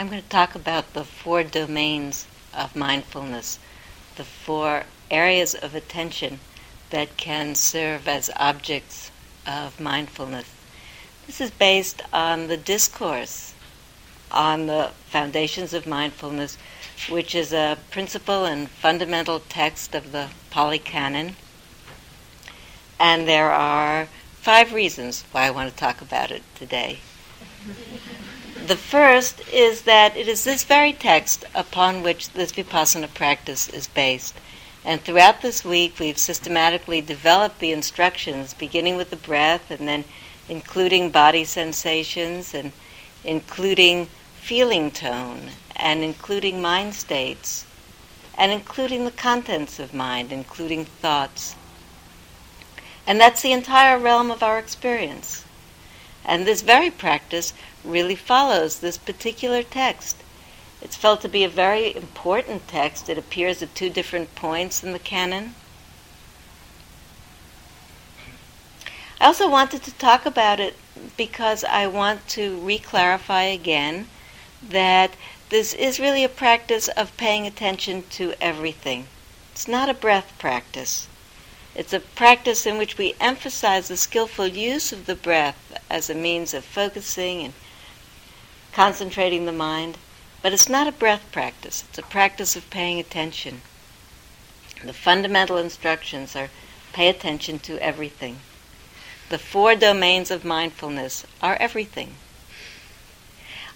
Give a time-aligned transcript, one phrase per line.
[0.00, 3.58] I'm going to talk about the four domains of mindfulness,
[4.14, 6.38] the four areas of attention
[6.90, 9.10] that can serve as objects
[9.44, 10.48] of mindfulness.
[11.26, 13.54] This is based on the discourse
[14.30, 16.58] on the foundations of mindfulness,
[17.08, 21.34] which is a principal and fundamental text of the Pali Canon.
[23.00, 24.06] And there are
[24.36, 27.00] five reasons why I want to talk about it today.
[28.68, 33.86] The first is that it is this very text upon which this vipassana practice is
[33.86, 34.34] based.
[34.84, 40.04] And throughout this week, we've systematically developed the instructions, beginning with the breath and then
[40.50, 42.72] including body sensations and
[43.24, 47.64] including feeling tone and including mind states
[48.36, 51.56] and including the contents of mind, including thoughts.
[53.06, 55.46] And that's the entire realm of our experience.
[56.28, 60.18] And this very practice really follows this particular text.
[60.82, 63.08] It's felt to be a very important text.
[63.08, 65.54] It appears at two different points in the canon.
[69.18, 70.76] I also wanted to talk about it
[71.16, 74.08] because I want to re-clarify again
[74.62, 75.12] that
[75.48, 79.08] this is really a practice of paying attention to everything.
[79.52, 81.08] It's not a breath practice.
[81.78, 86.14] It's a practice in which we emphasize the skillful use of the breath as a
[86.14, 87.54] means of focusing and
[88.72, 89.96] concentrating the mind,
[90.42, 91.84] but it's not a breath practice.
[91.88, 93.62] It's a practice of paying attention.
[94.84, 96.50] The fundamental instructions are
[96.92, 98.40] pay attention to everything.
[99.28, 102.16] The four domains of mindfulness are everything.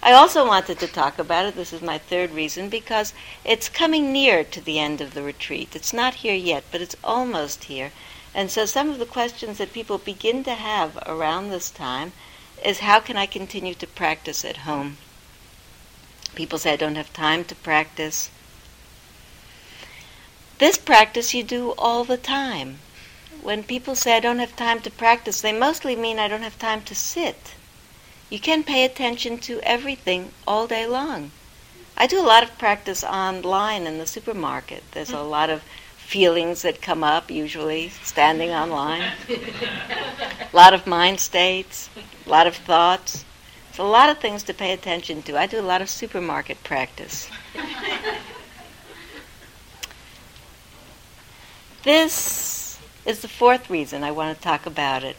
[0.05, 3.13] I also wanted to talk about it, this is my third reason, because
[3.45, 5.77] it's coming near to the end of the retreat.
[5.77, 7.93] It's not here yet, but it's almost here.
[8.35, 12.11] And so some of the questions that people begin to have around this time
[12.65, 14.97] is how can I continue to practice at home?
[16.35, 18.29] People say I don't have time to practice.
[20.57, 22.79] This practice you do all the time.
[23.41, 26.59] When people say I don't have time to practice, they mostly mean I don't have
[26.59, 27.55] time to sit.
[28.29, 31.31] You can pay attention to everything all day long.
[31.95, 34.83] I do a lot of practice online in the supermarket.
[34.91, 35.63] There's a lot of
[35.97, 39.01] feelings that come up, usually standing online.
[39.29, 41.89] a lot of mind states,
[42.25, 43.25] a lot of thoughts.
[43.69, 45.37] It's a lot of things to pay attention to.
[45.37, 47.29] I do a lot of supermarket practice.
[51.83, 55.17] this is the fourth reason I want to talk about it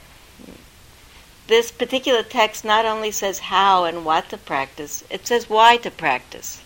[1.46, 5.90] this particular text not only says how and what to practice, it says why to
[5.90, 6.62] practice.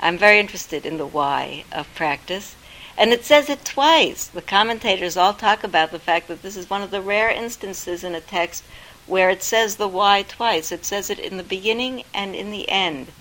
[0.00, 2.56] I'm very interested in the why of practice.
[2.96, 4.26] And it says it twice.
[4.26, 8.04] The commentators all talk about the fact that this is one of the rare instances
[8.04, 8.64] in a text
[9.06, 10.72] where it says the why twice.
[10.72, 13.12] It says it in the beginning and in the end.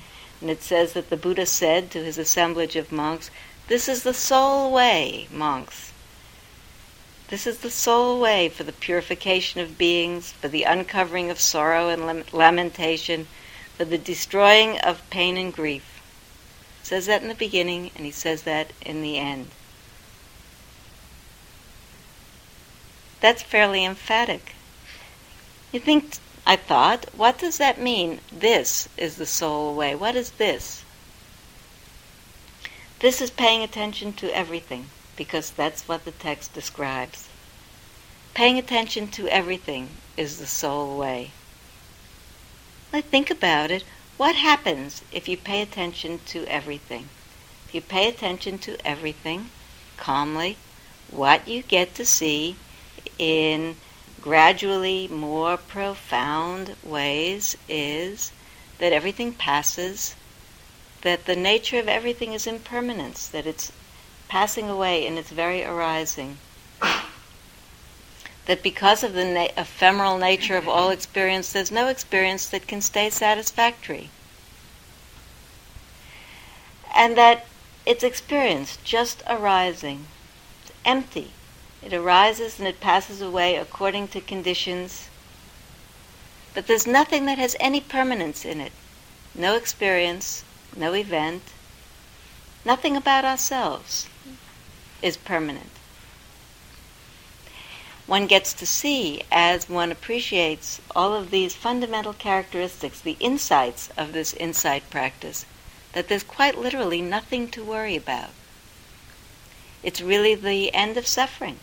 [0.41, 3.31] And it says that the Buddha said to his assemblage of monks,
[3.67, 5.92] This is the sole way, monks.
[7.33, 11.89] This is the sole way for the purification of beings, for the uncovering of sorrow
[11.89, 13.27] and lamentation,
[13.75, 15.99] for the destroying of pain and grief.
[16.81, 19.47] He says that in the beginning, and he says that in the end.
[23.19, 24.53] That's fairly emphatic.
[25.71, 28.19] You think, I thought, what does that mean?
[28.31, 29.95] This is the sole way.
[29.95, 30.85] What is this?
[32.99, 37.29] This is paying attention to everything because that's what the text describes.
[38.33, 41.31] Paying attention to everything is the sole way.
[42.91, 43.83] Let think about it.
[44.17, 47.09] What happens if you pay attention to everything?
[47.67, 49.49] If you pay attention to everything
[49.97, 50.57] calmly,
[51.09, 52.55] what you get to see
[53.19, 53.75] in
[54.21, 58.31] gradually more profound ways is
[58.79, 60.15] that everything passes,
[61.01, 63.71] that the nature of everything is impermanence, that it's
[64.33, 66.39] passing away in its very arising.
[68.47, 72.81] that because of the na- ephemeral nature of all experience, there's no experience that can
[72.81, 74.09] stay satisfactory.
[76.95, 77.45] And that
[77.85, 80.07] it's experience just arising.
[80.63, 81.29] It's empty.
[81.83, 85.09] It arises and it passes away according to conditions.
[86.55, 88.71] But there's nothing that has any permanence in it.
[89.35, 90.43] No experience,
[90.75, 91.43] no event,
[92.65, 94.07] nothing about ourselves
[95.03, 95.69] is permanent.
[98.07, 104.13] One gets to see, as one appreciates all of these fundamental characteristics, the insights of
[104.13, 105.45] this insight practice,
[105.93, 108.31] that there's quite literally nothing to worry about.
[109.83, 111.59] It's really the end of suffering.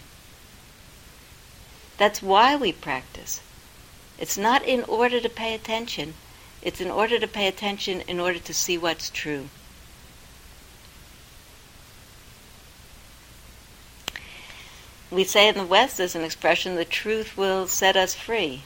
[1.99, 3.41] That's why we practice.
[4.19, 6.15] It's not in order to pay attention,
[6.63, 9.49] It's in order to pay attention, in order to see what's true.
[15.11, 18.63] We say in the West, as an expression, the truth will set us free.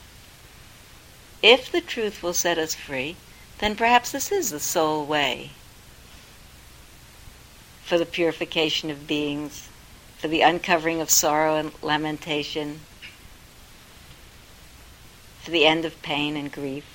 [1.41, 3.15] If the truth will set us free,
[3.57, 5.51] then perhaps this is the sole way
[7.83, 9.69] for the purification of beings,
[10.17, 12.81] for the uncovering of sorrow and lamentation,
[15.41, 16.85] for the end of pain and grief.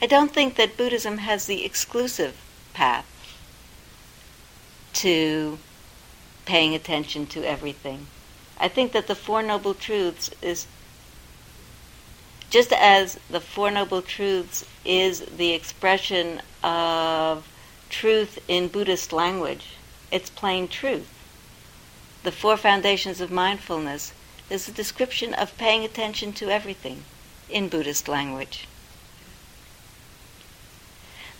[0.00, 2.36] I don't think that Buddhism has the exclusive
[2.72, 3.04] path
[4.94, 5.58] to
[6.48, 8.06] paying attention to everything.
[8.58, 10.66] I think that the Four Noble Truths is
[12.48, 17.46] just as the Four Noble Truths is the expression of
[17.90, 19.76] truth in Buddhist language,
[20.10, 21.10] it's plain truth.
[22.22, 24.14] The Four Foundations of Mindfulness
[24.48, 27.04] is a description of paying attention to everything
[27.50, 28.66] in Buddhist language.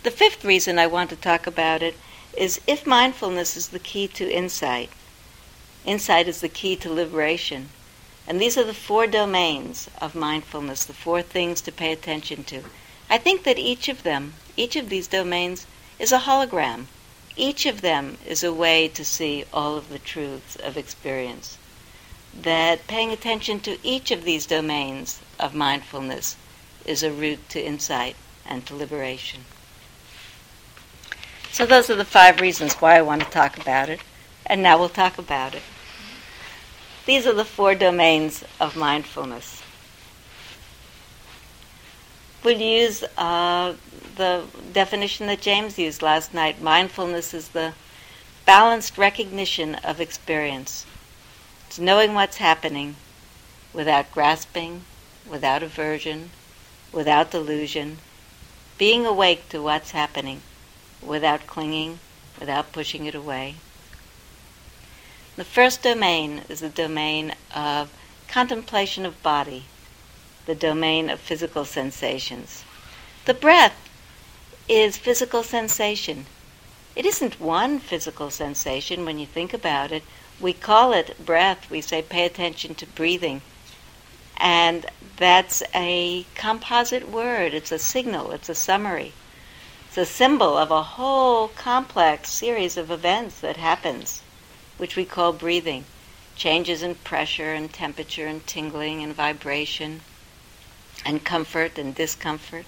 [0.03, 1.95] The fifth reason I want to talk about it
[2.37, 4.89] is if mindfulness is the key to insight,
[5.89, 7.69] insight is the key to liberation.
[8.27, 12.61] And these are the four domains of mindfulness, the four things to pay attention to.
[13.09, 15.65] I think that each of them, each of these domains,
[15.97, 16.85] is a hologram.
[17.35, 21.57] Each of them is a way to see all of the truths of experience.
[22.39, 26.35] That paying attention to each of these domains of mindfulness
[26.85, 28.15] is a route to insight
[28.45, 29.45] and to liberation.
[31.51, 34.01] So, those are the five reasons why I want to talk about it,
[34.45, 35.63] and now we'll talk about it.
[37.09, 39.63] These are the four domains of mindfulness.
[42.43, 43.73] We'll use uh,
[44.15, 46.61] the definition that James used last night.
[46.61, 47.73] Mindfulness is the
[48.45, 50.85] balanced recognition of experience.
[51.65, 52.95] It's knowing what's happening
[53.73, 54.83] without grasping,
[55.27, 56.29] without aversion,
[56.93, 57.97] without delusion,
[58.77, 60.43] being awake to what's happening
[61.01, 61.97] without clinging,
[62.39, 63.55] without pushing it away.
[65.39, 67.93] The first domain is the domain of
[68.27, 69.63] contemplation of body,
[70.45, 72.65] the domain of physical sensations.
[73.23, 73.87] The breath
[74.67, 76.25] is physical sensation.
[76.93, 80.03] It isn't one physical sensation when you think about it.
[80.41, 81.71] We call it breath.
[81.71, 83.41] We say pay attention to breathing.
[84.35, 87.53] And that's a composite word.
[87.53, 88.31] It's a signal.
[88.31, 89.13] It's a summary.
[89.87, 94.21] It's a symbol of a whole complex series of events that happens
[94.79, 95.85] which we call breathing.
[96.35, 100.01] Changes in pressure and temperature and tingling and vibration
[101.05, 102.65] and comfort and discomfort.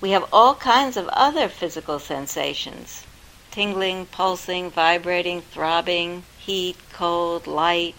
[0.00, 3.04] We have all kinds of other physical sensations
[3.50, 7.94] tingling, pulsing, vibrating, throbbing, heat, cold, light.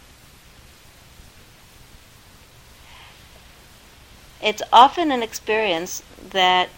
[4.40, 6.70] It's often an experience that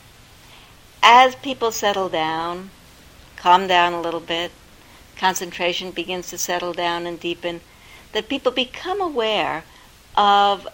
[1.04, 2.70] as people settle down,
[3.40, 4.52] calm down a little bit,
[5.18, 7.62] concentration begins to settle down and deepen,
[8.12, 9.64] that people become aware
[10.16, 10.68] of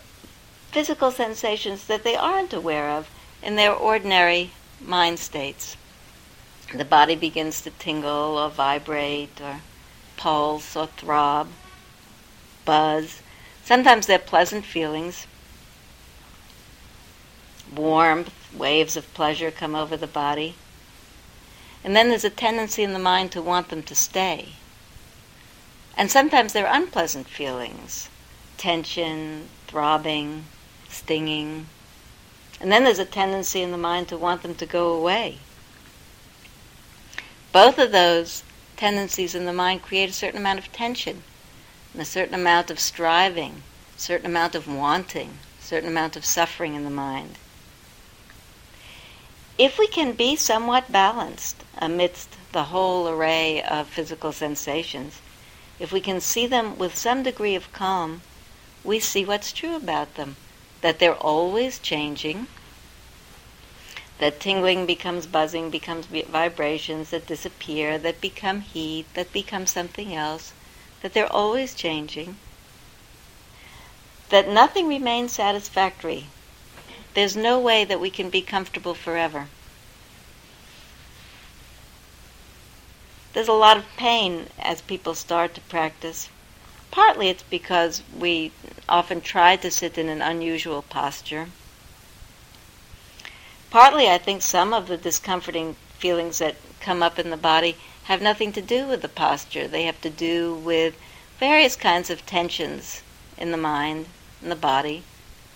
[0.72, 3.10] physical sensations that they aren't aware of
[3.42, 4.52] in their ordinary
[4.82, 5.78] mind states.
[6.74, 9.62] The body begins to tingle or vibrate or
[10.18, 11.48] pulse or throb,
[12.66, 13.22] buzz.
[13.64, 15.28] Sometimes they're pleasant feelings.
[17.74, 20.56] Warmth, waves of pleasure come over the body.
[21.86, 24.54] And then there's a tendency in the mind to want them to stay.
[25.96, 28.10] And sometimes they're unpleasant feelings
[28.58, 30.46] tension, throbbing,
[30.90, 31.68] stinging.
[32.60, 35.38] And then there's a tendency in the mind to want them to go away.
[37.52, 38.42] Both of those
[38.78, 41.22] tendencies in the mind create a certain amount of tension,
[41.94, 43.62] and a certain amount of striving,
[43.96, 47.38] a certain amount of wanting, a certain amount of suffering in the mind
[49.58, 55.22] if we can be somewhat balanced amidst the whole array of physical sensations,
[55.80, 58.22] if we can see them with some degree of calm,
[58.84, 60.36] we see what's true about them.
[60.82, 62.48] That they're always changing,
[64.20, 70.54] that tingling becomes buzzing, becomes vibrations that disappear, that become heat, that become something else,
[71.02, 72.38] that they're always changing,
[74.30, 76.26] that nothing remains satisfactory
[77.16, 79.48] there's no way that we can be comfortable forever.
[83.34, 86.30] There's a lot of pain as people start to practice.
[86.92, 88.52] Partly it's because we
[88.88, 91.48] often try to sit in an unusual posture.
[93.70, 98.22] Partly I think some of the discomforting feelings that come up in the body have
[98.22, 99.68] nothing to do with the posture.
[99.68, 100.96] They have to do with
[101.40, 103.04] various kinds of tensions
[103.38, 104.08] in the mind,
[104.42, 105.04] in the body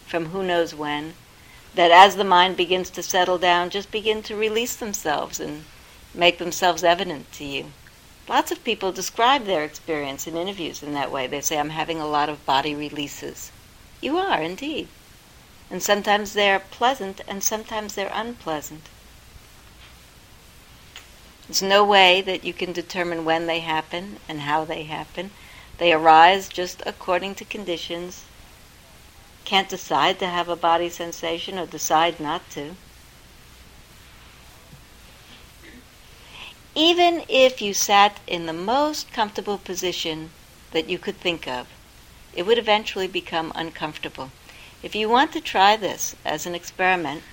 [0.06, 1.13] from who knows when,
[1.76, 5.66] that as the mind begins to settle down, just begin to release themselves and
[6.14, 7.72] make themselves evident to you.
[8.28, 11.28] Lots of people describe their experience in interviews in that way.
[11.28, 13.52] They say, I'm having a lot of body releases.
[14.02, 14.88] You are, indeed.
[15.72, 18.84] And sometimes they're pleasant and sometimes they're unpleasant.
[21.48, 25.32] There's no way that you can determine when they happen and how they happen.
[25.80, 28.24] They arise just according to conditions.
[29.50, 32.75] Can't decide to have a body sensation or decide not to.
[36.75, 40.29] Even if you sat in the most comfortable position
[40.70, 41.65] that you could think of,
[42.36, 44.29] it would eventually become uncomfortable.
[44.84, 47.24] If you want to try this as an experiment,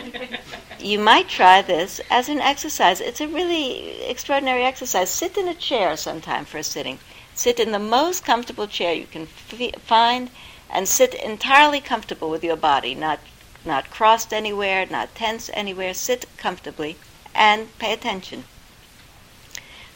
[0.80, 3.02] you might try this as an exercise.
[3.02, 5.10] It's a really extraordinary exercise.
[5.10, 7.00] Sit in a chair sometime for a sitting.
[7.34, 10.30] Sit in the most comfortable chair you can f- find
[10.74, 13.20] and sit entirely comfortable with your body, not,
[13.64, 15.94] not crossed anywhere, not tense anywhere.
[15.94, 16.96] Sit comfortably
[17.32, 18.42] and pay attention.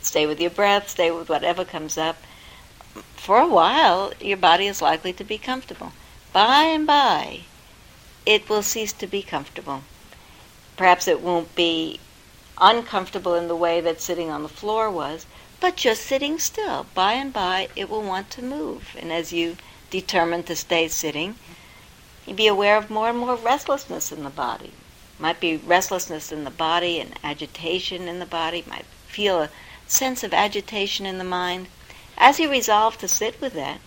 [0.01, 2.17] Stay with your breath, stay with whatever comes up.
[3.17, 5.93] For a while, your body is likely to be comfortable.
[6.33, 7.41] By and by,
[8.25, 9.83] it will cease to be comfortable.
[10.77, 11.99] Perhaps it won't be
[12.61, 15.27] uncomfortable in the way that sitting on the floor was,
[15.59, 16.87] but just sitting still.
[16.95, 18.97] By and by, it will want to move.
[18.97, 19.57] And as you
[19.91, 21.37] determine to stay sitting,
[22.27, 24.73] you'd be aware of more and more restlessness in the body.
[25.19, 28.65] Might be restlessness in the body and agitation in the body.
[28.69, 29.51] Might feel a
[29.87, 31.69] sense of agitation in the mind.
[32.17, 33.81] As you resolve to sit with that,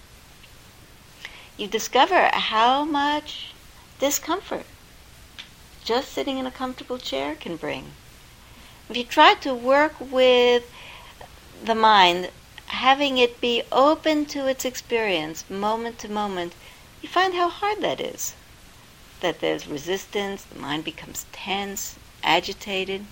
[1.58, 3.54] you discover how much
[4.00, 4.66] discomfort
[5.84, 7.92] just sitting in a comfortable chair can bring.
[8.90, 10.70] If you try to work with
[11.64, 12.30] the mind,
[12.72, 16.54] having it be open to its experience moment to moment,
[17.02, 18.34] you find how hard that is.
[19.20, 23.06] That there's resistance, the mind becomes tense, agitated.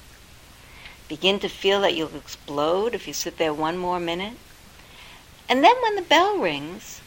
[1.07, 4.37] Begin to feel that you'll explode if you sit there one more minute.
[5.49, 7.01] And then when the bell rings,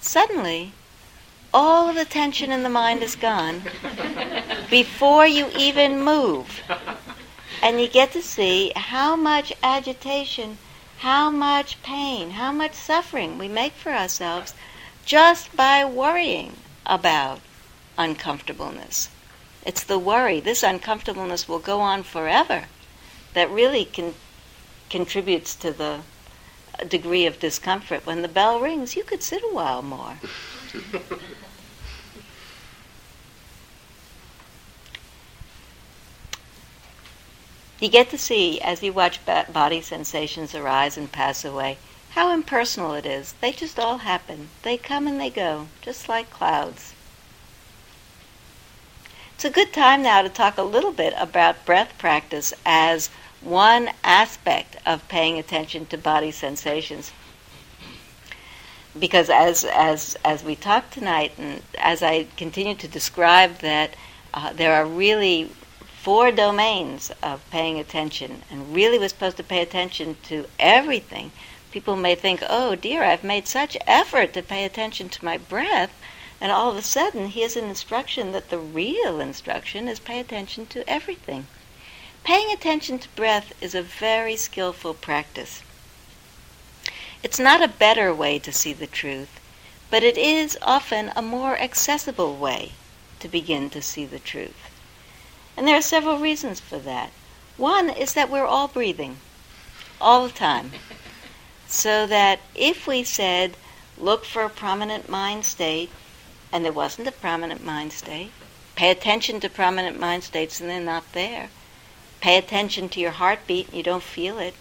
[0.00, 0.72] suddenly
[1.52, 3.62] all of the tension in the mind is gone
[4.70, 6.62] before you even move.
[7.62, 10.58] And you get to see how much agitation,
[10.98, 14.54] how much pain, how much suffering we make for ourselves
[15.04, 17.40] just by worrying about
[17.96, 19.08] uncomfortableness.
[19.64, 22.64] It's the worry, this uncomfortableness will go on forever,
[23.34, 23.88] that really
[24.90, 26.00] contributes to the
[26.78, 28.04] uh, degree of discomfort.
[28.06, 30.18] When the bell rings, you could sit a while more.
[37.80, 41.78] you get to see, as you watch body sensations arise and pass away,
[42.10, 43.34] how impersonal it is.
[43.40, 44.48] They just all happen.
[44.62, 46.94] They come and they go, just like clouds.
[49.34, 53.08] It's a good time now to talk a little bit about breath practice as
[53.40, 57.12] one aspect of paying attention to body sensations.
[58.98, 63.94] Because as, as, as we talk tonight, and as I continue to describe that
[64.34, 65.50] uh, there are really
[66.00, 71.32] four domains of paying attention, and really we're supposed to pay attention to everything.
[71.72, 75.92] People may think, oh dear, I've made such effort to pay attention to my breath,
[76.40, 80.66] and all of a sudden here's an instruction that the real instruction is pay attention
[80.66, 81.46] to everything.
[82.22, 85.62] Paying attention to breath is a very skillful practice.
[87.24, 89.40] It's not a better way to see the truth,
[89.90, 92.72] but it is often a more accessible way
[93.18, 94.67] to begin to see the truth.
[95.58, 97.10] And there are several reasons for that.
[97.56, 99.16] One is that we're all breathing
[100.00, 100.70] all the time.
[101.66, 103.56] So that if we said,
[103.98, 105.90] look for a prominent mind state,
[106.52, 108.30] and there wasn't a prominent mind state,
[108.76, 111.50] pay attention to prominent mind states and they're not there.
[112.20, 114.54] Pay attention to your heartbeat and you don't feel it.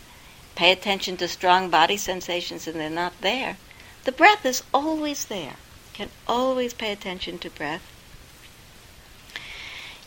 [0.56, 3.58] Pay attention to strong body sensations and they're not there.
[4.04, 5.58] The breath is always there.
[5.86, 7.84] You can always pay attention to breath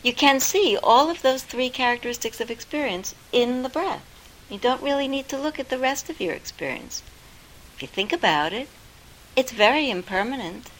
[0.03, 4.03] you can see all of those three characteristics of experience in the breath.
[4.49, 7.03] You don't really need to look at the rest of your experience.
[7.75, 8.67] If you think about it,
[9.35, 10.71] it's very impermanent.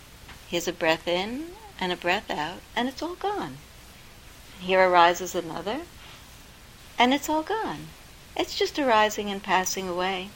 [0.48, 3.58] Here's a breath in and a breath out, and it's all gone.
[4.60, 5.82] Here arises another,
[6.98, 7.88] and it's all gone.
[8.36, 10.30] It's just arising and passing away.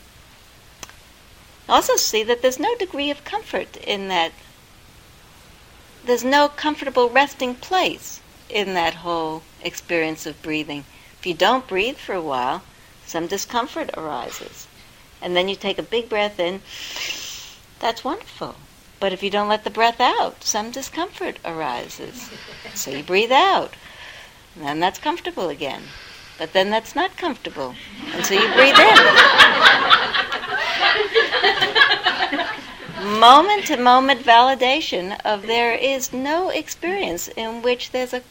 [1.68, 4.32] Also, see that there's no degree of comfort in that.
[6.06, 10.86] There's no comfortable resting place in that whole experience of breathing.
[11.20, 12.64] If you don't breathe for a while,
[13.06, 14.68] some discomfort arises.
[15.22, 16.62] And then you take a big breath in.
[17.80, 18.56] That's wonderful.
[19.00, 22.32] But if you don't let the breath out, some discomfort arises.
[22.74, 23.74] So you breathe out.
[24.56, 25.84] And then that's comfortable again.
[26.38, 27.76] But then that's not comfortable.
[28.14, 28.98] And so you breathe in.
[33.20, 38.22] moment to moment validation of there is no experience in which there's a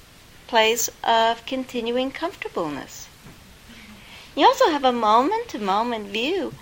[0.47, 3.09] place of continuing comfortableness.
[4.37, 6.55] You also have a moment to moment view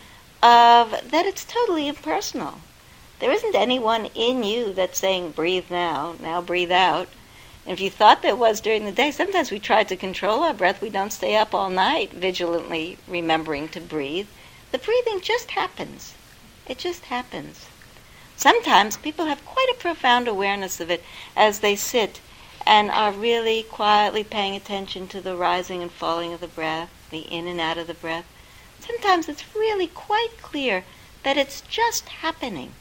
[0.43, 2.61] of that it's totally impersonal.
[3.19, 7.09] There isn't anyone in you that's saying, breathe now, now breathe out.
[7.65, 10.53] And if you thought there was during the day, sometimes we try to control our
[10.53, 10.83] breath.
[10.83, 14.27] We don't stay up all night vigilantly remembering to breathe.
[14.73, 16.15] The breathing just happens.
[16.67, 17.67] It just happens.
[18.37, 21.05] Sometimes people have quite a profound awareness of it
[21.37, 22.21] as they sit
[22.67, 27.21] and are really quietly paying attention to the rising and falling of the breath, the
[27.21, 28.27] in and out of the breath.
[28.81, 30.85] Sometimes it's really quite clear
[31.23, 32.73] that it's just happening.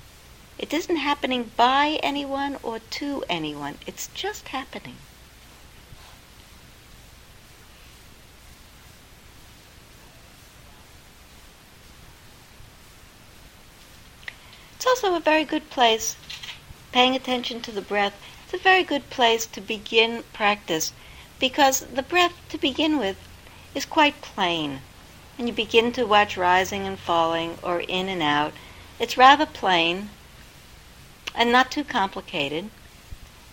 [0.57, 4.97] It isn't happening by anyone or to anyone, it's just happening.
[14.75, 16.15] It's also a very good place,
[16.91, 18.19] paying attention to the breath,
[18.53, 20.91] it's a very good place to begin practice
[21.39, 23.15] because the breath to begin with
[23.73, 24.81] is quite plain.
[25.37, 28.51] When you begin to watch rising and falling or in and out,
[28.99, 30.09] it's rather plain
[31.33, 32.69] and not too complicated.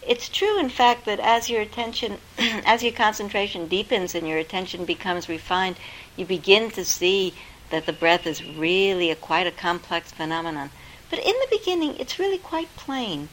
[0.05, 4.85] It's true, in fact, that as your attention, as your concentration deepens and your attention
[4.85, 5.77] becomes refined,
[6.17, 7.35] you begin to see
[7.71, 10.71] that the breath is really a quite a complex phenomenon.
[11.09, 13.29] But in the beginning, it's really quite plain.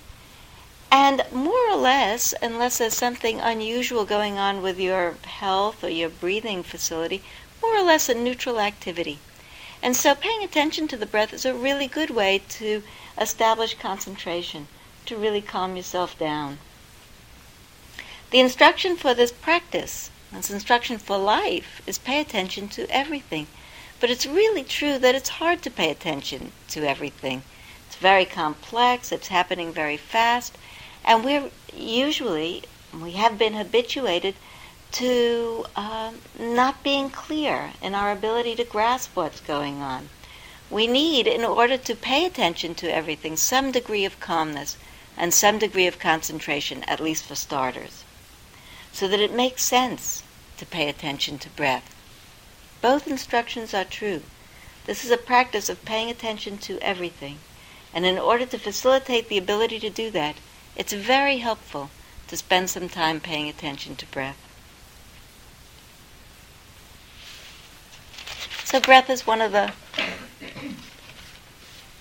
[0.97, 6.07] And more or less, unless there's something unusual going on with your health or your
[6.07, 7.21] breathing facility,
[7.61, 9.19] more or less a neutral activity.
[9.83, 12.81] And so paying attention to the breath is a really good way to
[13.19, 14.69] establish concentration,
[15.05, 16.59] to really calm yourself down.
[18.31, 23.47] The instruction for this practice, this instruction for life, is pay attention to everything.
[23.99, 27.43] But it's really true that it's hard to pay attention to everything.
[27.85, 30.57] It's very complex, it's happening very fast,
[31.05, 32.63] and we're usually,
[32.93, 34.35] we have been habituated
[34.93, 40.09] to uh, not being clear in our ability to grasp what's going on.
[40.69, 44.77] We need, in order to pay attention to everything, some degree of calmness
[45.15, 48.03] and some degree of concentration, at least for starters,
[48.91, 50.23] so that it makes sense
[50.57, 51.95] to pay attention to breath.
[52.81, 54.23] Both instructions are true.
[54.85, 57.39] This is a practice of paying attention to everything.
[57.93, 60.35] And in order to facilitate the ability to do that,
[60.75, 61.89] it's very helpful
[62.27, 64.37] to spend some time paying attention to breath.
[68.63, 69.71] So breath is one of the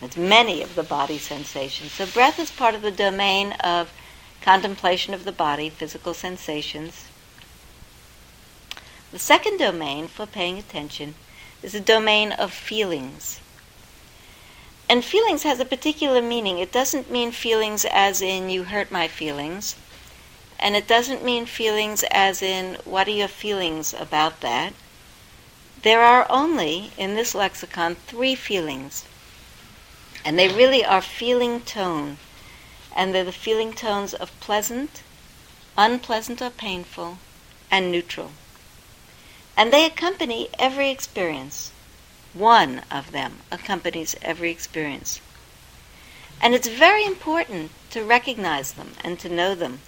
[0.02, 1.92] it's many of the body sensations.
[1.92, 3.92] So breath is part of the domain of
[4.42, 7.06] contemplation of the body, physical sensations.
[9.12, 11.14] The second domain for paying attention
[11.62, 13.40] is the domain of feelings.
[14.88, 16.58] And feelings has a particular meaning.
[16.58, 19.76] It doesn't mean feelings as in you hurt my feelings.
[20.58, 24.72] And it doesn't mean feelings as in what are your feelings about that.
[25.82, 29.04] There are only, in this lexicon, three feelings.
[30.24, 32.18] And they really are feeling tone.
[32.96, 35.02] And they're the feeling tones of pleasant,
[35.76, 37.18] unpleasant or painful,
[37.70, 38.30] and neutral.
[39.56, 41.72] And they accompany every experience.
[42.34, 45.20] One of them accompanies every experience.
[46.40, 49.80] And it's very important to recognize them and to know them.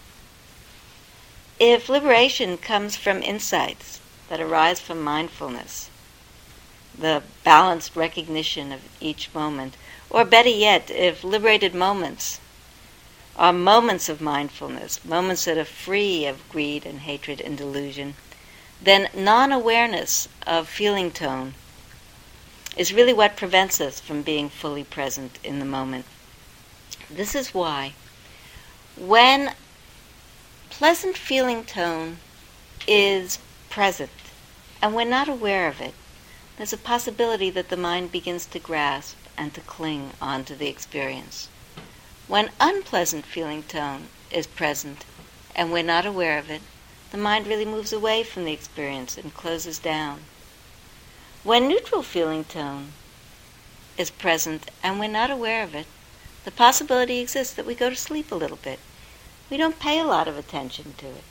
[1.59, 5.91] If liberation comes from insights that arise from mindfulness,
[6.97, 9.77] the balanced recognition of each moment,
[10.09, 12.39] or better yet, if liberated moments
[13.37, 18.15] are moments of mindfulness, moments that are free of greed and hatred and delusion,
[18.81, 21.55] then non awareness of feeling tone
[22.77, 26.05] is really what prevents us from being fully present in the moment.
[27.11, 27.95] This is why
[28.97, 29.55] when
[30.71, 32.19] pleasant feeling tone
[32.87, 34.11] is present
[34.81, 35.95] and we're not aware of it,
[36.57, 41.49] there's a possibility that the mind begins to grasp and to cling onto the experience.
[42.29, 45.05] When unpleasant feeling tone is present
[45.55, 46.63] and we're not aware of it,
[47.11, 50.21] the mind really moves away from the experience and closes down.
[51.47, 52.89] When neutral feeling tone
[53.97, 55.87] is present and we're not aware of it,
[56.45, 58.81] the possibility exists that we go to sleep a little bit.
[59.49, 61.23] We don't pay a lot of attention to it.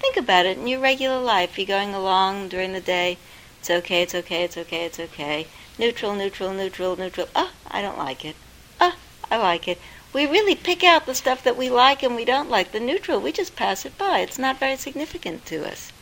[0.00, 1.56] Think about it in your regular life.
[1.56, 3.16] You're going along during the day.
[3.60, 5.46] It's okay, it's okay, it's okay, it's okay.
[5.78, 7.28] Neutral, neutral, neutral, neutral.
[7.36, 8.34] Oh, I don't like it.
[8.80, 8.96] Oh,
[9.30, 9.78] I like it.
[10.12, 12.72] We really pick out the stuff that we like and we don't like.
[12.72, 14.18] The neutral, we just pass it by.
[14.18, 15.92] It's not very significant to us.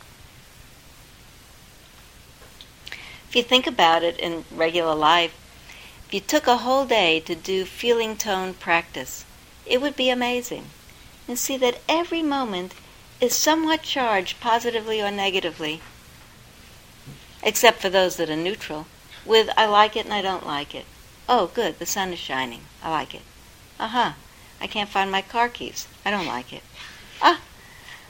[3.29, 5.35] If you think about it in regular life,
[6.07, 9.23] if you took a whole day to do feeling tone practice,
[9.67, 10.71] it would be amazing.
[11.27, 12.73] And see that every moment
[13.21, 15.79] is somewhat charged positively or negatively,
[17.43, 18.87] except for those that are neutral,
[19.23, 20.85] with I like it and I don't like it.
[21.27, 22.61] Oh, good, the sun is shining.
[22.81, 23.21] I like it.
[23.79, 24.13] Uh huh.
[24.59, 25.87] I can't find my car keys.
[26.03, 26.63] I don't like it.
[27.21, 27.41] Ah,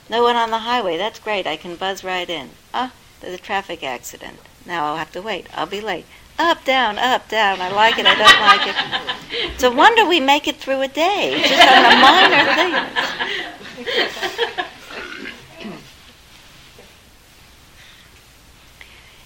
[0.10, 0.96] no one on the highway.
[0.96, 1.46] That's great.
[1.46, 2.52] I can buzz right in.
[2.74, 4.40] Ah, there's a traffic accident.
[4.66, 5.48] Now I'll have to wait.
[5.54, 6.06] I'll be late.
[6.38, 7.60] Up, down, up, down.
[7.60, 8.06] I like it.
[8.06, 9.54] I don't like it.
[9.54, 14.20] It's a wonder we make it through a day just on the minor things.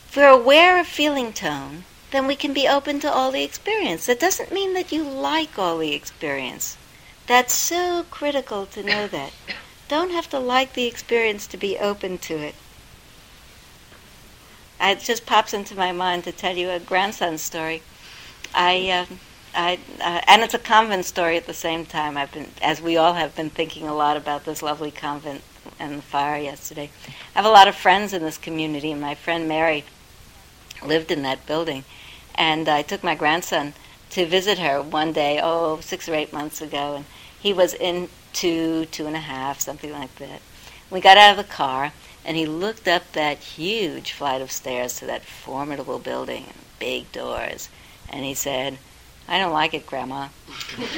[0.07, 4.05] If we're aware of feeling tone, then we can be open to all the experience.
[4.05, 6.77] That doesn't mean that you like all the experience.
[7.25, 9.33] That's so critical to know that.
[9.87, 12.55] Don't have to like the experience to be open to it.
[14.81, 17.81] It just pops into my mind to tell you a grandson story.
[18.53, 19.15] I, uh,
[19.55, 22.17] I, uh, and it's a convent story at the same time.
[22.17, 25.41] I've been, as we all have been thinking a lot about this lovely convent
[25.79, 26.89] and the fire yesterday.
[27.07, 29.85] I have a lot of friends in this community, and my friend Mary
[30.83, 31.83] lived in that building.
[32.35, 33.73] And I took my grandson
[34.11, 37.05] to visit her one day, oh, six or eight months ago, and
[37.39, 40.41] he was in two, two and a half, something like that.
[40.89, 41.93] We got out of the car,
[42.25, 47.11] and he looked up that huge flight of stairs to that formidable building and big
[47.11, 47.69] doors,
[48.09, 48.77] and he said,
[49.27, 50.27] I don't like it, Grandma.
[50.77, 50.89] and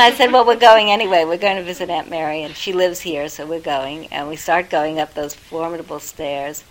[0.00, 1.24] I said, Well, we're going anyway.
[1.24, 4.06] We're going to visit Aunt Mary, and she lives here, so we're going.
[4.08, 6.64] And we start going up those formidable stairs.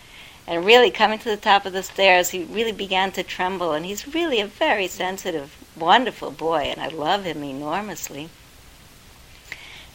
[0.45, 3.71] And really, coming to the top of the stairs, he really began to tremble.
[3.71, 8.29] And he's really a very sensitive, wonderful boy, and I love him enormously.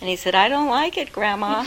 [0.01, 1.61] And he said, I don't like it, Grandma.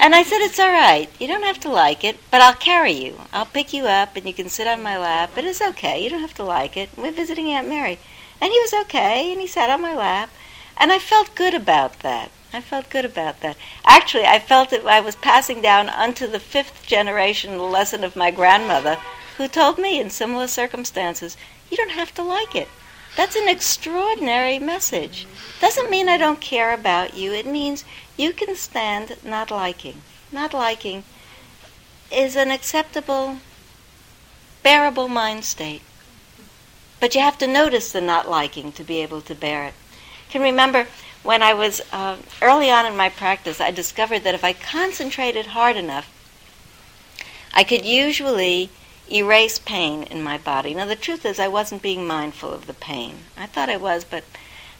[0.00, 1.08] and I said, It's all right.
[1.18, 3.20] You don't have to like it, but I'll carry you.
[3.32, 5.32] I'll pick you up, and you can sit on my lap.
[5.34, 6.02] But it's okay.
[6.02, 6.88] You don't have to like it.
[6.96, 7.98] We're visiting Aunt Mary.
[8.40, 10.30] And he was okay, and he sat on my lap.
[10.78, 12.30] And I felt good about that.
[12.52, 13.56] I felt good about that.
[13.84, 18.16] Actually, I felt that I was passing down unto the fifth generation the lesson of
[18.16, 18.96] my grandmother,
[19.36, 21.36] who told me in similar circumstances,
[21.70, 22.68] you don't have to like it.
[23.16, 25.26] That's an extraordinary message.
[25.60, 27.32] Doesn't mean I don't care about you.
[27.32, 27.84] It means
[28.16, 30.02] you can stand not liking.
[30.32, 31.04] Not liking
[32.10, 33.38] is an acceptable,
[34.62, 35.82] bearable mind state.
[36.98, 39.74] But you have to notice the not liking to be able to bear it.
[40.28, 40.86] I can remember
[41.22, 45.48] when I was uh, early on in my practice, I discovered that if I concentrated
[45.48, 46.08] hard enough,
[47.52, 48.70] I could usually
[49.10, 50.74] erase pain in my body.
[50.74, 53.20] Now, the truth is, I wasn't being mindful of the pain.
[53.36, 54.24] I thought I was, but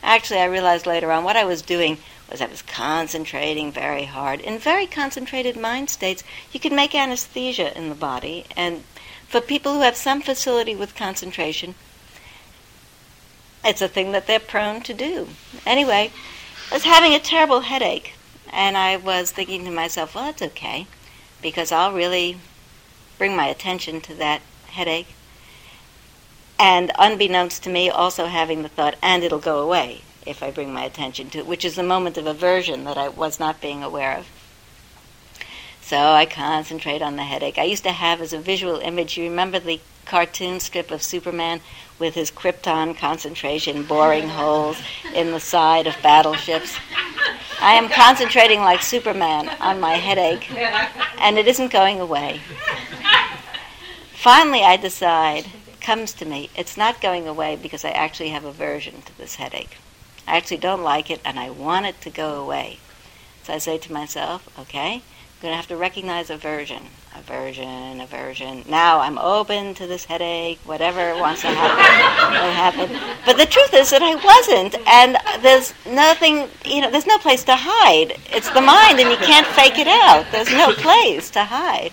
[0.03, 1.99] actually, I realized later on what I was doing
[2.31, 4.40] was I was concentrating very hard.
[4.40, 8.85] In very concentrated mind states, you can make anesthesia in the body, and
[9.27, 11.75] for people who have some facility with concentration,
[13.64, 15.29] it's a thing that they're prone to do.
[15.66, 16.12] Anyway,
[16.71, 18.14] I was having a terrible headache,
[18.53, 20.87] and I was thinking to myself, well, that's okay,
[21.43, 22.38] because I'll really
[23.20, 25.09] bring my attention to that headache.
[26.59, 30.72] And unbeknownst to me, also having the thought, and it'll go away if I bring
[30.72, 33.83] my attention to it, which is a moment of aversion that I was not being
[33.83, 34.26] aware of.
[35.83, 37.59] So I concentrate on the headache.
[37.59, 41.61] I used to have as a visual image, you remember the cartoon strip of Superman
[41.98, 44.80] with his krypton concentration boring holes
[45.14, 46.74] in the side of battleships?
[47.61, 50.50] I am concentrating like Superman on my headache,
[51.18, 52.40] and it isn't going away.
[54.20, 55.46] Finally, I decide,
[55.80, 59.78] comes to me, it's not going away because I actually have aversion to this headache.
[60.28, 62.80] I actually don't like it, and I want it to go away.
[63.44, 66.83] So I say to myself, okay, I'm going to have to recognize aversion.
[67.16, 68.62] Aversion, aversion.
[68.68, 73.16] Now I'm open to this headache, whatever wants to happen will happen.
[73.24, 77.42] But the truth is that I wasn't, and there's nothing, you know, there's no place
[77.44, 78.18] to hide.
[78.26, 80.26] It's the mind, and you can't fake it out.
[80.30, 81.92] There's no place to hide.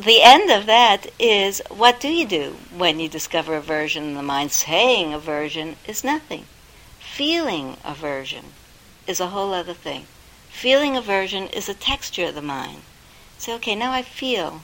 [0.00, 4.22] The end of that is what do you do when you discover aversion in the
[4.22, 4.50] mind?
[4.50, 6.46] Saying aversion is nothing.
[6.98, 8.54] Feeling aversion
[9.06, 10.06] is a whole other thing.
[10.48, 12.80] Feeling aversion is a texture of the mind.
[13.36, 14.62] Say, okay, now I feel.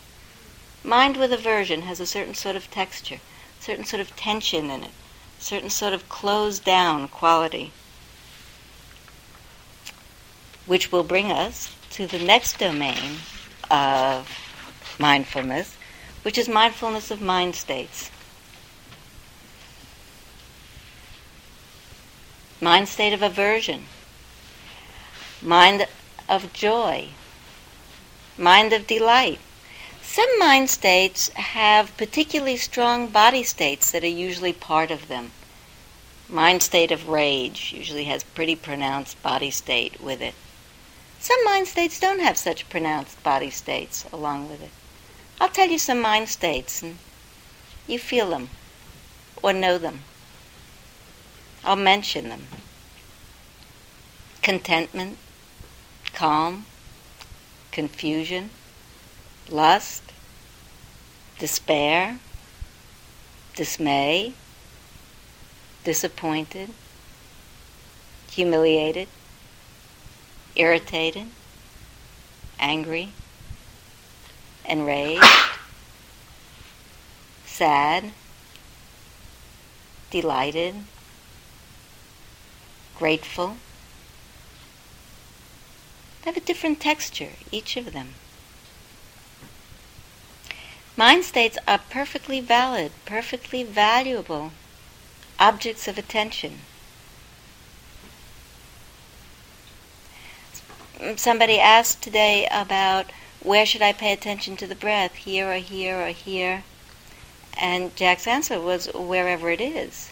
[0.83, 3.20] Mind with aversion has a certain sort of texture,
[3.61, 4.90] certain sort of tension in it,
[5.38, 7.72] certain sort of closed down quality,
[10.64, 13.18] which will bring us to the next domain
[13.70, 14.45] of
[14.98, 15.76] mindfulness,
[16.22, 18.11] which is mindfulness of mind states.
[22.61, 23.85] Mind state of aversion,
[25.42, 25.87] mind
[26.28, 27.09] of joy,
[28.38, 29.38] mind of delight.
[30.02, 35.32] Some mind states have particularly strong body states that are usually part of them.
[36.28, 40.35] Mind state of rage usually has pretty pronounced body state with it.
[41.20, 44.70] Some mind states don't have such pronounced body states along with it.
[45.40, 46.99] I'll tell you some mind states and
[47.87, 48.49] you feel them
[49.42, 50.01] or know them.
[51.64, 52.46] I'll mention them.
[54.42, 55.18] Contentment,
[56.14, 56.64] calm,
[57.72, 58.51] confusion,
[59.51, 60.03] lust,
[61.38, 62.18] despair,
[63.55, 64.33] dismay,
[65.85, 66.70] disappointed,
[68.31, 69.09] humiliated,
[70.55, 71.27] irritated,
[72.59, 73.12] angry,
[74.68, 75.24] enraged,
[77.44, 78.12] sad,
[80.11, 80.74] delighted,
[82.98, 83.57] grateful.
[86.22, 88.14] They have a different texture, each of them.
[90.96, 94.52] Mind states are perfectly valid, perfectly valuable
[95.38, 96.61] objects of attention.
[101.16, 103.12] Somebody asked today about
[103.46, 106.64] where should I pay attention to the breath, here or here or here?
[107.56, 110.11] And Jack's answer was wherever it is.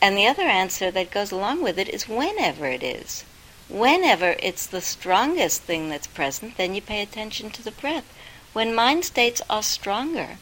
[0.00, 3.24] And the other answer that goes along with it is whenever it is.
[3.68, 8.12] Whenever it's the strongest thing that's present, then you pay attention to the breath.
[8.52, 10.38] When mind states are stronger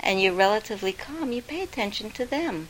[0.00, 2.68] and you're relatively calm, you pay attention to them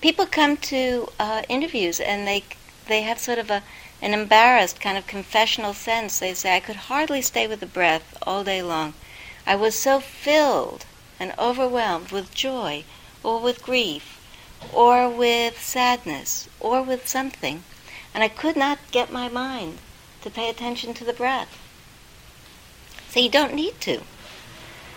[0.00, 2.44] people come to uh, interviews and they
[2.86, 3.62] they have sort of a
[4.02, 6.18] an embarrassed kind of confessional sense.
[6.18, 8.94] They say, "I could hardly stay with the breath all day long.
[9.46, 10.84] I was so filled
[11.18, 12.84] and overwhelmed with joy,
[13.22, 14.18] or with grief,
[14.72, 17.64] or with sadness, or with something,
[18.12, 19.78] and I could not get my mind
[20.22, 21.58] to pay attention to the breath."
[23.10, 24.02] So you don't need to.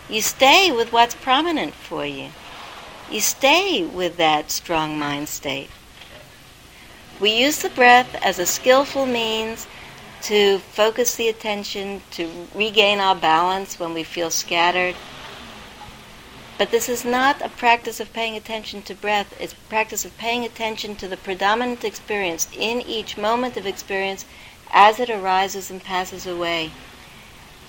[0.09, 2.31] You stay with what's prominent for you
[3.11, 5.69] you stay with that strong mind state.
[7.19, 9.67] We use the breath as a skillful means
[10.21, 14.95] to focus the attention, to regain our balance when we feel scattered.
[16.57, 20.17] But this is not a practice of paying attention to breath, it's a practice of
[20.17, 24.25] paying attention to the predominant experience in each moment of experience
[24.71, 26.71] as it arises and passes away.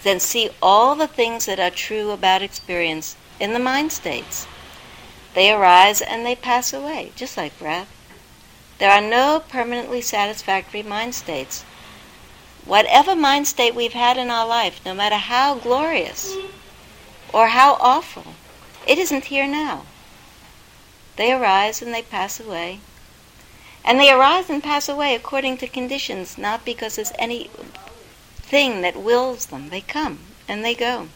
[0.02, 4.46] Then see all the things that are true about experience in the mind states.
[5.34, 7.88] They arise and they pass away, just like breath.
[8.80, 11.64] There are no permanently satisfactory mind states.
[12.64, 16.34] Whatever mind state we've had in our life, no matter how glorious
[17.30, 18.34] or how awful,
[18.86, 19.84] it isn't here now.
[21.16, 22.80] They arise and they pass away.
[23.84, 27.50] And they arise and pass away according to conditions, not because there's any
[28.36, 29.68] thing that wills them.
[29.68, 31.08] They come and they go.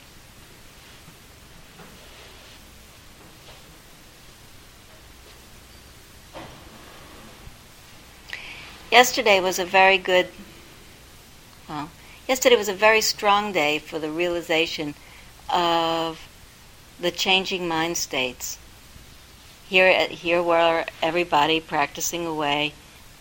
[8.94, 10.28] Yesterday was a very good,
[11.68, 11.90] well,
[12.28, 14.94] yesterday was a very strong day for the realization
[15.52, 16.28] of
[17.00, 18.56] the changing mind states.
[19.68, 22.72] Here, here were everybody practicing away,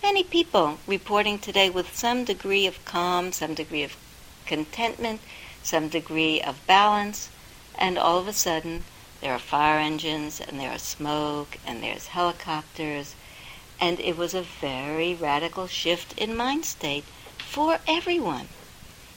[0.03, 3.97] many people reporting today with some degree of calm, some degree of
[4.45, 5.21] contentment,
[5.63, 7.31] some degree of balance,
[7.79, 8.83] and all of a sudden
[9.21, 13.15] there are fire engines and there is smoke and there's helicopters
[13.83, 17.03] and it was a very radical shift in mind state
[17.37, 18.47] for everyone.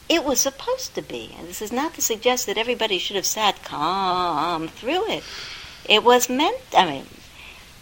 [0.09, 1.33] It was supposed to be.
[1.39, 5.23] And this is not to suggest that everybody should have sat calm through it.
[5.89, 7.07] It was meant, I mean,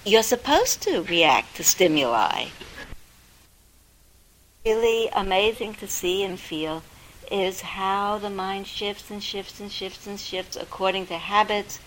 [0.04, 2.48] you're supposed to react to stimuli.
[4.66, 6.82] Really amazing to see and feel
[7.32, 11.80] is how the mind shifts and shifts and shifts and shifts according to habits.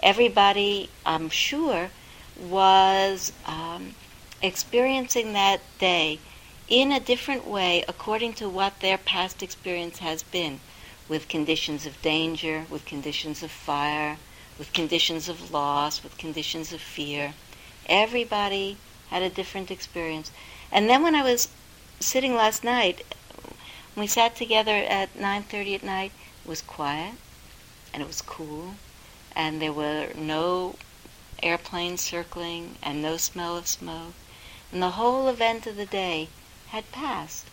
[0.00, 1.90] Everybody, I'm sure,
[2.40, 3.94] was um,
[4.40, 6.18] experiencing that day
[6.68, 10.60] in a different way according to what their past experience has been,
[11.08, 14.16] with conditions of danger, with conditions of fire,
[14.58, 17.34] with conditions of loss, with conditions of fear.
[17.86, 18.76] Everybody
[19.10, 20.30] had a different experience.
[20.70, 21.48] And then when I was
[21.98, 23.04] sitting last night,
[23.96, 26.12] we sat together at 9:30 at night,
[26.44, 27.14] it was quiet
[27.92, 28.74] and it was cool
[29.34, 30.76] and there were no
[31.42, 34.14] airplanes circling and no smell of smoke
[34.72, 36.28] and the whole event of the day
[36.68, 37.46] had passed.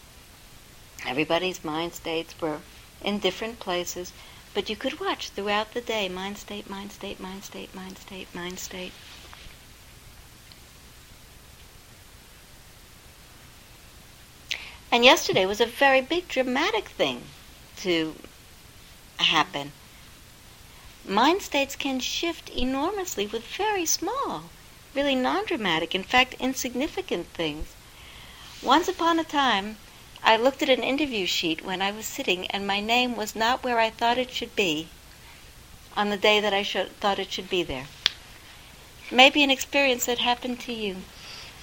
[1.06, 2.60] Everybody's mind states were
[3.01, 4.12] in different places,
[4.54, 8.34] but you could watch throughout the day mind state, mind state, mind state, mind state,
[8.34, 8.91] mind state.
[14.91, 17.23] And yesterday was a very big dramatic thing
[17.78, 18.15] to
[19.17, 19.73] happen.
[21.08, 24.45] Mind states can shift enormously with very small,
[24.95, 27.73] really non dramatic, in fact, insignificant things.
[28.62, 29.77] Once upon a time,
[30.23, 33.63] I looked at an interview sheet when I was sitting, and my name was not
[33.63, 34.88] where I thought it should be
[35.95, 37.88] on the day that I should, thought it should be there.
[39.12, 40.97] Maybe an experience that happened to you.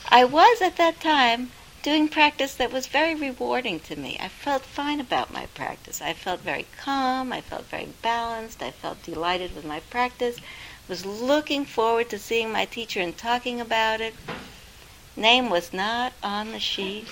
[0.09, 1.51] I was at that time
[1.83, 4.17] doing practice that was very rewarding to me.
[4.21, 6.01] I felt fine about my practice.
[6.01, 7.33] I felt very calm.
[7.33, 8.63] I felt very balanced.
[8.63, 10.37] I felt delighted with my practice.
[10.89, 14.15] Was looking forward to seeing my teacher and talking about it.
[15.17, 17.07] Name was not on the sheet,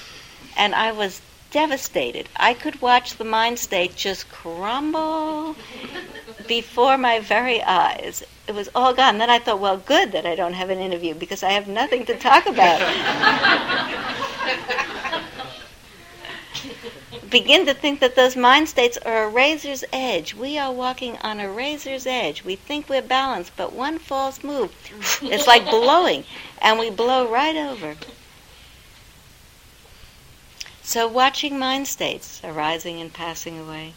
[0.57, 2.29] and I was devastated.
[2.37, 5.57] I could watch the mind state just crumble
[6.47, 8.23] before my very eyes.
[8.47, 9.19] It was all gone.
[9.19, 12.05] Then I thought, well, good that I don't have an interview because I have nothing
[12.07, 12.81] to talk about.
[17.31, 20.35] Begin to think that those mind states are a razor's edge.
[20.35, 22.45] We are walking on a razor's edge.
[22.45, 24.75] We think we're balanced, but one false move,
[25.23, 26.25] it's like blowing,
[26.61, 27.95] and we blow right over.
[30.83, 33.95] So, watching mind states arising and passing away.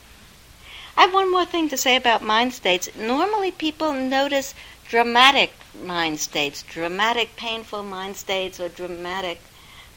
[0.96, 2.88] I have one more thing to say about mind states.
[2.96, 4.54] Normally, people notice
[4.88, 9.42] dramatic mind states, dramatic painful mind states, or dramatic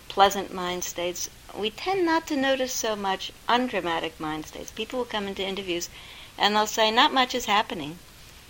[0.09, 1.29] pleasant mind states.
[1.59, 4.71] We tend not to notice so much undramatic mind states.
[4.71, 5.89] People will come into interviews
[6.37, 7.99] and they'll say, Not much is happening.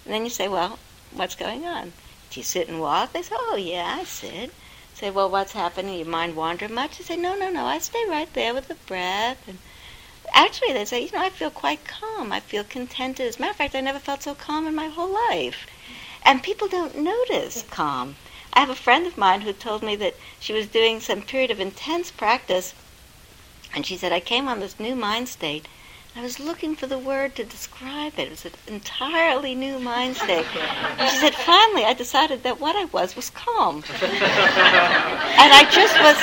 [0.05, 0.79] And then you say, Well,
[1.13, 1.93] what's going on?
[2.31, 3.13] Do you sit and walk?
[3.13, 4.53] They say, Oh, yeah, I sit
[4.97, 5.99] say, well, what's happening?
[5.99, 6.97] Your mind wander much?
[6.97, 7.67] They say, no, no, no.
[7.67, 9.47] I stay right there with the breath.
[9.47, 9.59] And
[10.33, 12.33] actually, they say, you know, I feel quite calm.
[12.33, 13.27] I feel contented.
[13.27, 15.67] As a matter of fact, I never felt so calm in my whole life.
[16.23, 18.17] And people don't notice calm.
[18.55, 21.51] I have a friend of mine who told me that she was doing some period
[21.51, 22.73] of intense practice,
[23.77, 25.69] and she said, I came on this new mind state,
[26.17, 28.29] I was looking for the word to describe it.
[28.29, 30.47] It was an entirely new mind state.
[30.57, 33.85] And she said, finally, I decided that what I was was calm.
[34.01, 36.17] and I just was,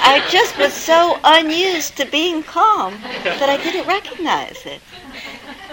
[0.00, 4.80] I just was so unused to being calm that I didn't recognize it.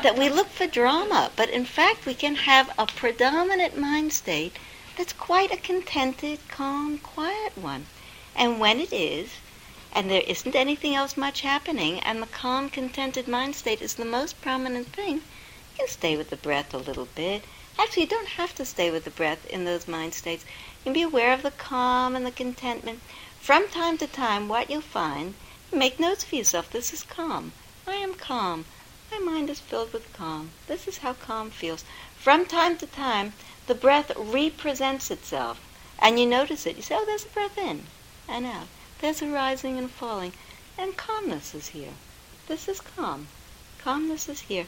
[0.02, 4.58] That we look for drama, but in fact, we can have a predominant mind state
[4.98, 7.86] that's quite a contented, calm, quiet one.
[8.36, 9.30] And when it is,
[9.96, 14.04] and there isn't anything else much happening, and the calm, contented mind state is the
[14.04, 15.22] most prominent thing, you
[15.78, 17.44] can stay with the breath a little bit.
[17.80, 20.46] Actually, you don't have to stay with the breath in those mind states.
[20.46, 23.02] You can be aware of the calm and the contentment.
[23.40, 25.36] From time to time, what you'll find,
[25.72, 26.72] make notes for yourself.
[26.72, 27.52] This is calm.
[27.88, 28.66] I am calm.
[29.12, 30.52] My mind is filled with calm.
[30.68, 31.84] This is how calm feels.
[32.18, 33.34] From time to time,
[33.68, 35.60] the breath represents itself,
[36.00, 36.78] and you notice it.
[36.78, 37.84] You say, oh, there's a breath in
[38.28, 38.68] and out.
[39.04, 40.32] There's a rising and falling,
[40.78, 41.92] and calmness is here.
[42.48, 43.28] This is calm.
[43.84, 44.66] Calmness is here.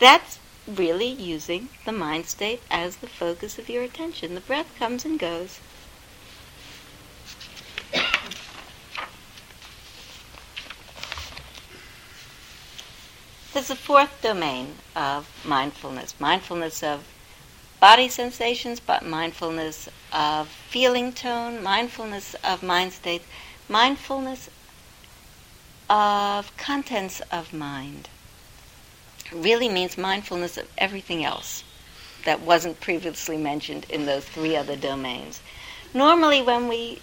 [0.00, 4.34] That's really using the mind state as the focus of your attention.
[4.34, 5.60] The breath comes and goes.
[13.52, 17.04] There's a fourth domain of mindfulness mindfulness of
[17.78, 23.26] body sensations, but mindfulness of feeling tone, mindfulness of mind states
[23.68, 24.48] mindfulness
[25.88, 28.08] of contents of mind
[29.32, 31.64] really means mindfulness of everything else
[32.24, 35.40] that wasn't previously mentioned in those three other domains.
[35.94, 37.00] Normally, when we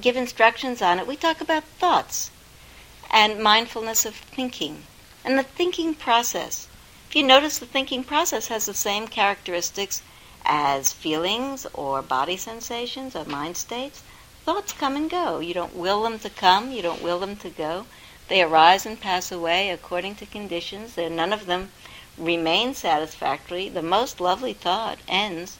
[0.00, 2.30] give instructions on it, we talk about thoughts
[3.10, 4.84] and mindfulness of thinking
[5.24, 6.68] and the thinking process.
[7.08, 10.02] If you notice, the thinking process has the same characteristics
[10.44, 14.02] as feelings or body sensations or mind states.
[14.44, 15.38] Thoughts come and go.
[15.38, 17.86] You don't will them to come, you don't will them to go.
[18.28, 20.94] They arise and pass away according to conditions.
[20.94, 21.72] They're, none of them
[22.18, 23.70] remain satisfactory.
[23.70, 25.56] The most lovely thought ends,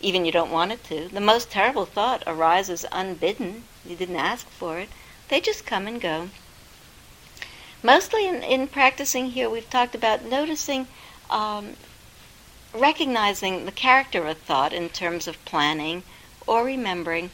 [0.00, 1.08] even you don't want it to.
[1.08, 3.64] The most terrible thought arises unbidden.
[3.84, 4.88] You didn't ask for it.
[5.28, 6.30] They just come and go.
[7.82, 10.88] Mostly in, in practicing here, we've talked about noticing,
[11.28, 11.76] um,
[12.72, 16.04] recognizing the character of thought in terms of planning
[16.46, 17.30] or remembering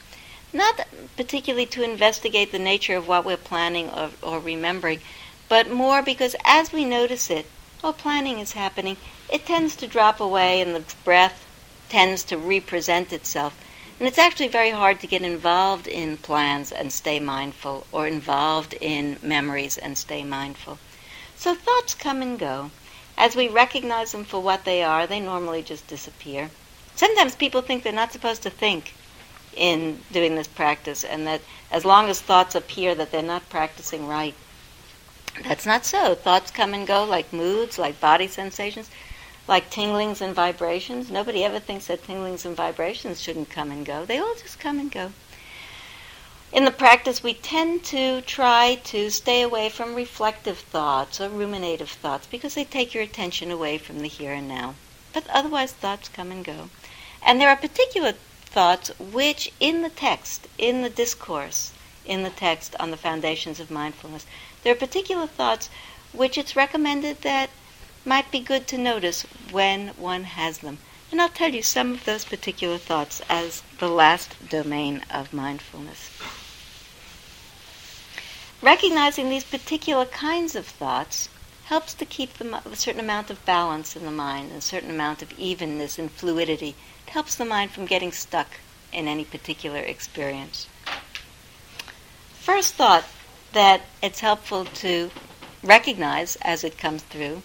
[0.53, 0.87] not
[1.17, 5.01] particularly to investigate the nature of what we're planning or, or remembering,
[5.49, 7.45] but more because as we notice it,
[7.81, 8.97] while planning is happening,
[9.31, 11.45] it tends to drop away and the breath
[11.89, 13.59] tends to represent itself.
[13.99, 18.73] And it's actually very hard to get involved in plans and stay mindful, or involved
[18.81, 20.79] in memories and stay mindful.
[21.37, 22.71] So thoughts come and go.
[23.17, 26.49] As we recognize them for what they are, they normally just disappear.
[26.95, 28.93] Sometimes people think they're not supposed to think
[29.55, 31.41] in doing this practice and that
[31.71, 34.35] as long as thoughts appear that they're not practicing right.
[35.43, 36.15] That's not so.
[36.15, 38.89] Thoughts come and go like moods, like body sensations,
[39.47, 41.11] like tinglings and vibrations.
[41.11, 44.05] Nobody ever thinks that tinglings and vibrations shouldn't come and go.
[44.05, 45.11] They all just come and go.
[46.53, 51.89] In the practice, we tend to try to stay away from reflective thoughts or ruminative
[51.89, 54.75] thoughts because they take your attention away from the here and now.
[55.11, 56.69] But otherwise, thoughts come and go.
[57.21, 58.13] And there are particular
[58.55, 61.73] thoughts which, in the text, in the discourse,
[62.05, 64.25] in the text on the foundations of mindfulness,
[64.63, 65.69] there are particular thoughts
[66.13, 67.49] which it's recommended that
[68.05, 70.77] might be good to notice when one has them.
[71.11, 76.09] And I'll tell you some of those particular thoughts as the last domain of mindfulness.
[78.61, 81.27] Recognizing these particular kinds of thoughts
[81.65, 85.21] helps to keep the, a certain amount of balance in the mind, a certain amount
[85.21, 86.75] of evenness and fluidity.
[87.07, 88.47] It helps the mind from getting stuck
[88.93, 90.67] in any particular experience.
[92.33, 93.05] First thought
[93.53, 95.09] that it's helpful to
[95.63, 97.41] recognize as it comes through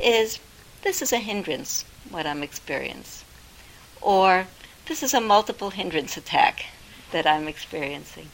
[0.00, 0.40] is
[0.82, 3.26] this is a hindrance, what I'm experiencing.
[4.00, 4.48] Or
[4.86, 6.64] this is a multiple hindrance attack
[7.12, 8.30] that I'm experiencing.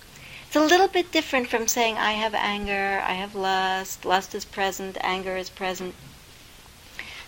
[0.49, 4.46] It's a little bit different from saying I have anger, I have lust, lust is
[4.46, 5.94] present, anger is present.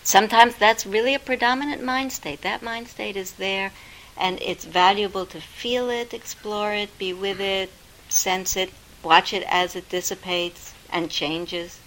[0.01, 2.41] Sometimes that's really a predominant mind state.
[2.41, 3.73] That mind state is there,
[4.17, 7.71] and it's valuable to feel it, explore it, be with it,
[8.09, 11.79] sense it, watch it as it dissipates and changes.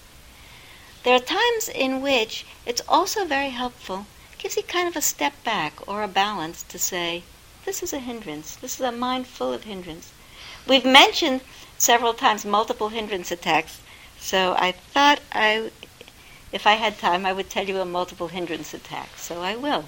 [1.03, 4.07] There are times in which it's also very helpful,
[4.39, 7.25] gives you kind of a step back or a balance to say,
[7.65, 10.13] this is a hindrance, this is a mind full of hindrance.
[10.67, 11.43] We've mentioned
[11.77, 13.81] several times multiple hindrance attacks,
[14.19, 15.71] so I thought I,
[16.53, 19.85] if I had time, I would tell you a multiple hindrance attack, so I will.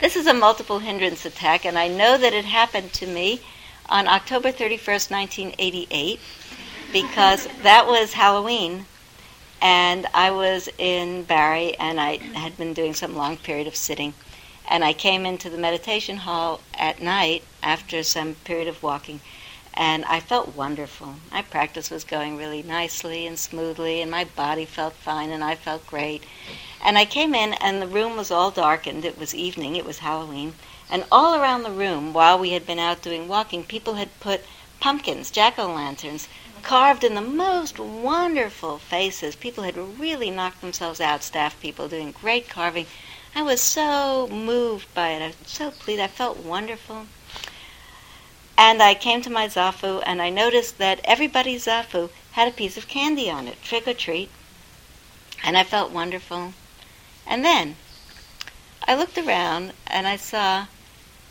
[0.00, 3.40] This is a multiple hindrance attack, and I know that it happened to me
[3.88, 6.18] on October 31st, 1988,
[6.92, 8.86] because that was Halloween,
[9.60, 14.14] and I was in Barre, and I had been doing some long period of sitting.
[14.68, 19.20] And I came into the meditation hall at night after some period of walking,
[19.74, 21.16] and I felt wonderful.
[21.30, 25.56] My practice was going really nicely and smoothly, and my body felt fine, and I
[25.56, 26.24] felt great.
[26.84, 29.04] And I came in, and the room was all darkened.
[29.04, 30.54] It was evening, it was Halloween.
[30.90, 34.44] And all around the room, while we had been out doing walking, people had put
[34.80, 36.28] pumpkins, jack o' lanterns,
[36.62, 39.34] carved in the most wonderful faces.
[39.34, 42.86] People had really knocked themselves out, staff people doing great carving.
[43.34, 45.22] I was so moved by it.
[45.22, 46.00] I was so pleased.
[46.00, 47.06] I felt wonderful.
[48.58, 52.76] And I came to my zafu and I noticed that everybody's zafu had a piece
[52.76, 54.30] of candy on it, trick or treat.
[55.42, 56.52] And I felt wonderful.
[57.26, 57.76] And then
[58.86, 60.66] I looked around and I saw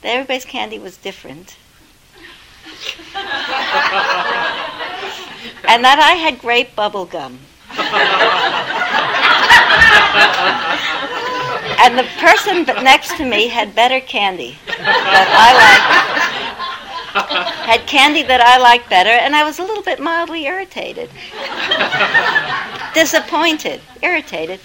[0.02, 1.56] that everybody's candy was different.
[5.68, 7.40] and that I had grape bubble gum.
[11.82, 16.22] and the person next to me had better candy that I liked.
[17.68, 21.10] had candy that I liked better, and I was a little bit mildly irritated
[22.94, 24.60] disappointed, irritated.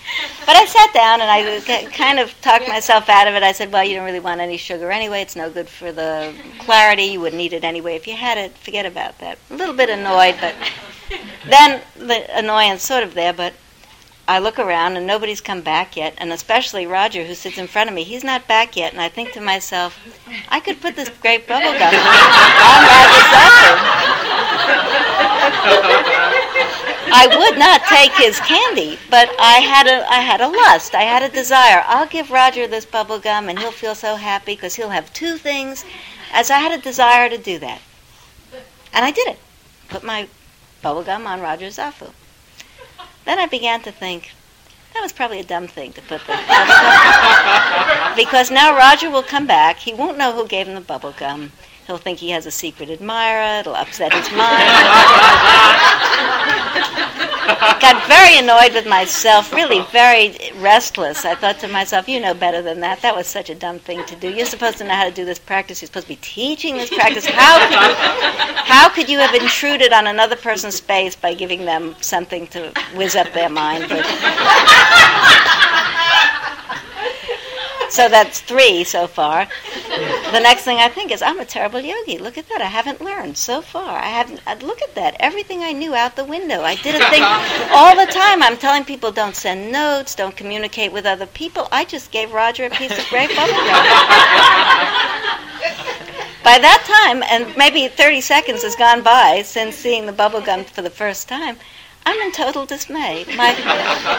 [0.44, 3.42] But I sat down and I kind of talked myself out of it.
[3.42, 5.22] I said, well, you don't really want any sugar anyway.
[5.22, 7.04] It's no good for the clarity.
[7.04, 7.96] You wouldn't eat it anyway.
[7.96, 9.38] If you had it, forget about that.
[9.50, 10.54] A little bit annoyed, but
[11.48, 13.54] then the annoyance sort of there, but
[14.28, 17.88] I look around and nobody's come back yet, and especially Roger, who sits in front
[17.88, 18.92] of me, he's not back yet.
[18.92, 19.96] And I think to myself,
[20.48, 23.26] I could put this great bubble gum on Roger's
[27.08, 30.94] I would not take his candy, but I had a I had a lust.
[30.94, 31.84] I had a desire.
[31.86, 35.38] I'll give Roger this bubble gum, and he'll feel so happy because he'll have two
[35.38, 35.84] things.
[36.32, 37.80] As I had a desire to do that,
[38.92, 39.38] and I did it.
[39.88, 40.28] Put my
[40.82, 42.10] bubble gum on Roger's zafu.
[43.26, 44.30] Then I began to think
[44.94, 49.22] that was probably a dumb thing to put the bubble gum because now Roger will
[49.22, 49.76] come back.
[49.76, 51.52] He won't know who gave him the bubble gum.
[51.86, 53.60] He'll think he has a secret admirer.
[53.60, 54.62] It'll upset his mind.
[57.46, 61.24] Got very annoyed with myself, really very restless.
[61.24, 63.02] I thought to myself, you know better than that.
[63.02, 64.30] That was such a dumb thing to do.
[64.30, 65.80] You're supposed to know how to do this practice.
[65.80, 67.26] You're supposed to be teaching this practice.
[67.26, 67.94] How could you,
[68.64, 73.14] how could you have intruded on another person's space by giving them something to whiz
[73.14, 73.88] up their mind?
[73.88, 74.04] But
[77.96, 79.48] So that's three so far.
[80.36, 82.18] The next thing I think is, I'm a terrible yogi.
[82.18, 82.60] Look at that.
[82.60, 83.98] I haven't learned so far.
[83.98, 84.42] I haven't.
[84.46, 85.16] Uh, look at that.
[85.18, 86.60] Everything I knew out the window.
[86.60, 87.22] I did a thing
[87.72, 88.42] all the time.
[88.42, 91.68] I'm telling people don't send notes, don't communicate with other people.
[91.72, 93.56] I just gave Roger a piece of great bubblegum.
[96.44, 100.82] By that time, and maybe 30 seconds has gone by since seeing the bubblegum for
[100.82, 101.56] the first time,
[102.06, 103.24] I'm in total dismay.
[103.36, 103.52] My,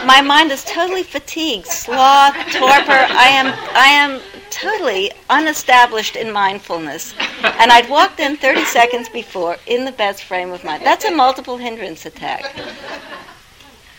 [0.06, 2.92] my mind is totally fatigued, sloth, torpor.
[2.92, 4.20] I am, I am
[4.50, 7.14] totally unestablished in mindfulness.
[7.42, 10.84] And I'd walked in 30 seconds before in the best frame of mind.
[10.84, 12.54] That's a multiple hindrance attack.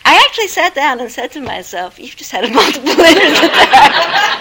[0.04, 4.36] I actually sat down and said to myself, You've just had a multiple hindrance attack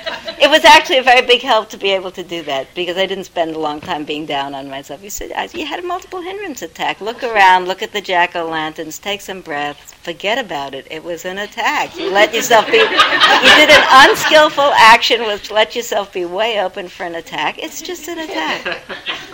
[0.44, 3.06] it was actually a very big help to be able to do that because I
[3.06, 5.02] didn't spend a long time being down on myself.
[5.02, 7.00] You said you had a multiple hindrance attack.
[7.00, 10.86] Look around, look at the jack o' lanterns, take some breaths, forget about it.
[10.90, 11.96] It was an attack.
[11.96, 12.76] You let yourself be.
[12.76, 17.58] You did an unskillful action which let yourself be way open for an attack.
[17.58, 18.82] It's just an attack.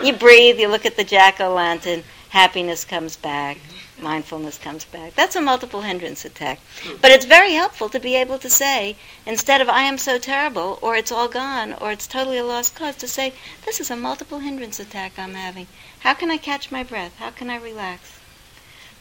[0.04, 0.60] You breathe.
[0.60, 2.04] You look at the jack o' lantern.
[2.28, 3.58] Happiness comes back
[4.02, 5.14] mindfulness comes back.
[5.14, 6.60] That's a multiple hindrance attack.
[7.00, 8.96] But it's very helpful to be able to say,
[9.26, 12.74] instead of I am so terrible, or it's all gone, or it's totally a lost
[12.74, 13.32] cause, to say,
[13.64, 15.66] this is a multiple hindrance attack I'm having.
[16.00, 17.16] How can I catch my breath?
[17.18, 18.18] How can I relax?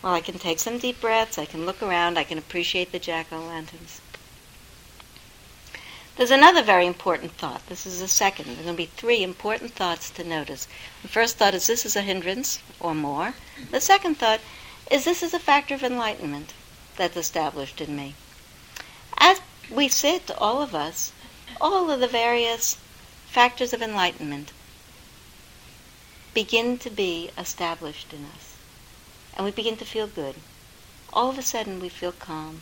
[0.02, 3.00] Well, I can take some deep breaths, I can look around, I can appreciate the
[3.00, 4.02] jack o' lanterns.
[6.20, 7.66] There's another very important thought.
[7.68, 8.48] This is the second.
[8.48, 10.68] There are going to be three important thoughts to notice.
[11.02, 13.36] The first thought is this is a hindrance or more.
[13.72, 14.42] The second thought
[14.90, 16.54] is this is a factor of enlightenment
[16.96, 18.16] that's established in me.
[19.18, 21.12] As we sit, all of us,
[21.62, 22.78] all of the various
[23.28, 24.52] factors of enlightenment
[26.34, 28.56] begin to be established in us.
[29.36, 30.36] And we begin to feel good.
[31.14, 32.62] All of a sudden we feel calm.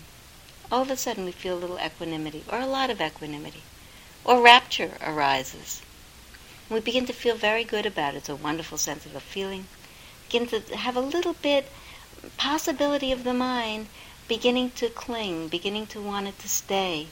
[0.71, 3.63] All of a sudden we feel a little equanimity, or a lot of equanimity.
[4.25, 5.81] Or rapture arises.
[6.69, 8.17] We begin to feel very good about it.
[8.17, 9.67] It's a wonderful sense of a feeling.
[10.27, 11.71] Begin to have a little bit
[12.37, 13.87] possibility of the mind
[14.27, 17.07] beginning to cling, beginning to want it to stay.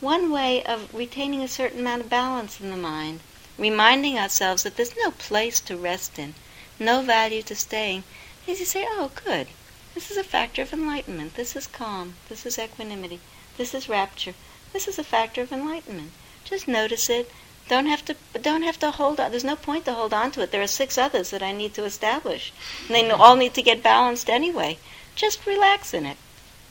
[0.00, 3.20] One way of retaining a certain amount of balance in the mind,
[3.58, 6.34] reminding ourselves that there's no place to rest in,
[6.78, 8.04] no value to staying,
[8.46, 9.48] is to say, oh, good.
[9.94, 11.34] This is a factor of enlightenment.
[11.34, 12.14] This is calm.
[12.28, 13.20] This is equanimity.
[13.56, 14.34] This is rapture.
[14.72, 16.12] This is a factor of enlightenment.
[16.44, 17.30] Just notice it,
[17.68, 19.30] don't have to don't have to hold on.
[19.30, 20.50] There's no point to hold on to it.
[20.50, 22.52] There are six others that I need to establish.
[22.86, 24.78] And they all need to get balanced anyway.
[25.14, 26.16] Just relax in it.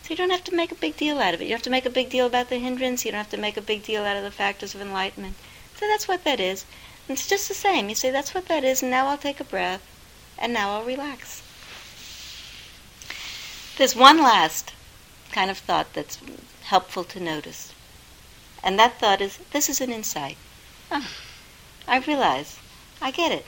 [0.03, 1.45] So you don't have to make a big deal out of it.
[1.45, 3.03] You don't have to make a big deal about the hindrance.
[3.03, 5.35] You don't have to make a big deal out of the factors of enlightenment.
[5.75, 6.65] So that's what that is.
[7.07, 7.89] And it's just the same.
[7.89, 9.81] You say that's what that is, and now I'll take a breath,
[10.37, 11.41] and now I'll relax.
[13.77, 14.73] There's one last
[15.31, 16.19] kind of thought that's
[16.63, 17.73] helpful to notice.
[18.63, 20.37] And that thought is this is an insight.
[20.89, 22.59] I realize.
[23.01, 23.45] I get it.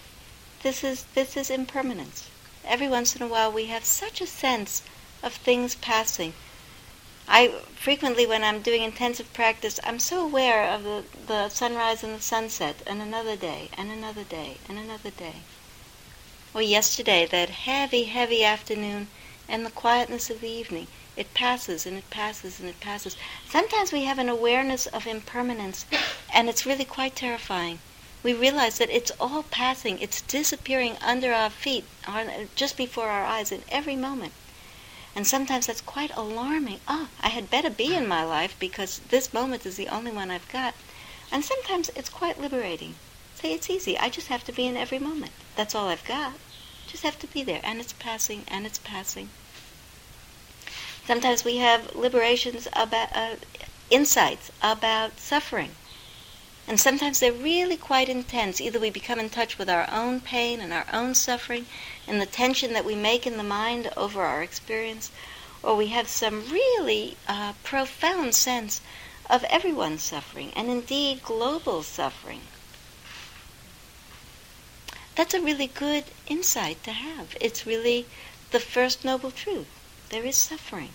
[0.62, 2.28] This is this is impermanence.
[2.66, 4.82] Every once in a while we have such a sense
[5.24, 6.34] of things passing.
[7.30, 12.14] I frequently when I'm doing intensive practice, I'm so aware of the, the sunrise and
[12.14, 15.36] the sunset and another day and another day and another day.
[16.54, 19.08] Or yesterday, that heavy, heavy afternoon
[19.48, 20.88] and the quietness of the evening.
[21.20, 23.18] It passes and it passes and it passes.
[23.50, 25.86] Sometimes we have an awareness of impermanence,
[26.34, 27.80] and it's really quite terrifying.
[28.24, 31.84] We realize that it's all passing, it's disappearing under our feet,
[32.56, 34.32] just before our eyes, in every moment.
[35.14, 36.80] And sometimes that's quite alarming.
[36.88, 40.32] Oh, I had better be in my life because this moment is the only one
[40.32, 40.74] I've got.
[41.34, 42.96] And sometimes it's quite liberating.
[43.36, 43.98] Say, it's easy.
[43.98, 45.34] I just have to be in every moment.
[45.58, 46.36] That's all I've got.
[46.88, 47.60] Just have to be there.
[47.62, 49.30] And it's passing, and it's passing.
[51.10, 53.38] Sometimes we have liberations about uh,
[53.90, 55.72] insights about suffering.
[56.68, 58.62] And sometimes they're really quite intense.
[58.62, 61.66] Either we become in touch with our own pain and our own suffering
[62.08, 65.10] and the tension that we make in the mind over our experience,
[65.64, 68.80] or we have some really uh, profound sense
[69.32, 72.42] of everyone's suffering, and indeed global suffering.
[75.16, 77.36] That's a really good insight to have.
[77.42, 78.06] It's really
[78.52, 79.66] the first noble truth.
[80.12, 80.90] There is suffering.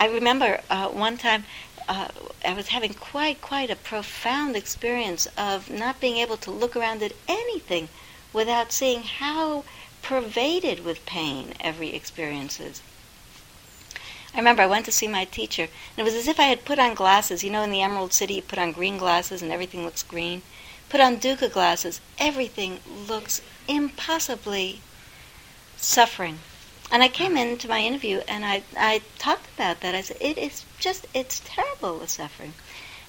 [0.00, 1.44] I remember uh, one time
[1.86, 2.08] uh,
[2.42, 7.02] I was having quite, quite a profound experience of not being able to look around
[7.02, 7.90] at anything
[8.32, 9.64] without seeing how
[10.00, 12.80] pervaded with pain every experience is.
[14.32, 16.64] I remember I went to see my teacher, and it was as if I had
[16.64, 17.44] put on glasses.
[17.44, 20.40] You know, in the Emerald City, you put on green glasses and everything looks green.
[20.88, 24.80] Put on dukkha glasses, everything looks impossibly
[25.76, 26.38] suffering.
[26.92, 29.94] And I came into my interview and I, I talked about that.
[29.94, 32.54] I said, it is just, it's terrible, the suffering.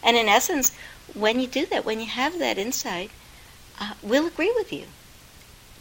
[0.03, 0.71] And in essence,
[1.13, 3.11] when you do that, when you have that insight,
[3.79, 4.85] uh, we'll agree with you.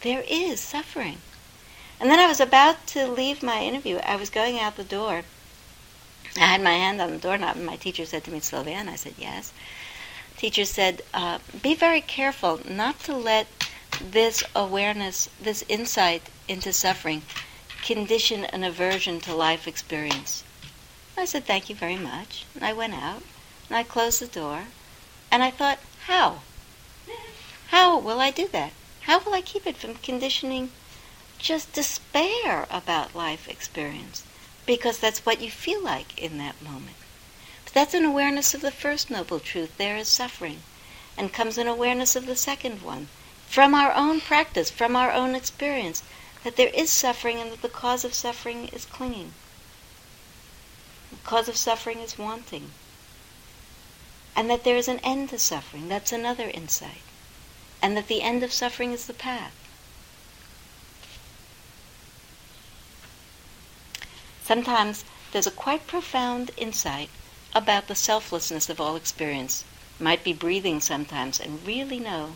[0.01, 1.17] There is suffering.
[1.99, 3.97] And then I was about to leave my interview.
[3.97, 5.21] I was going out the door.
[6.35, 8.95] I had my hand on the doorknob, and my teacher said to me, Sylviane, I
[8.95, 9.53] said, yes.
[10.37, 13.45] Teacher said, uh, be very careful not to let
[13.99, 17.21] this awareness, this insight into suffering,
[17.81, 20.43] condition an aversion to life experience.
[21.17, 22.45] I said, thank you very much.
[22.55, 23.23] And I went out,
[23.67, 24.65] and I closed the door,
[25.31, 26.41] and I thought, how?
[27.67, 28.73] How will I do that?
[29.01, 30.71] How will I keep it from conditioning
[31.37, 34.23] just despair about life experience?
[34.65, 36.97] Because that's what you feel like in that moment.
[37.63, 40.59] But that's an awareness of the first noble truth there is suffering.
[41.17, 43.07] And comes an awareness of the second one
[43.47, 46.03] from our own practice, from our own experience,
[46.43, 49.33] that there is suffering and that the cause of suffering is clinging.
[51.11, 52.71] The cause of suffering is wanting.
[54.35, 55.89] And that there is an end to suffering.
[55.89, 57.01] That's another insight
[57.81, 59.55] and that the end of suffering is the path.
[64.43, 67.09] Sometimes there's a quite profound insight
[67.55, 69.63] about the selflessness of all experience.
[69.99, 72.35] might be breathing sometimes and really know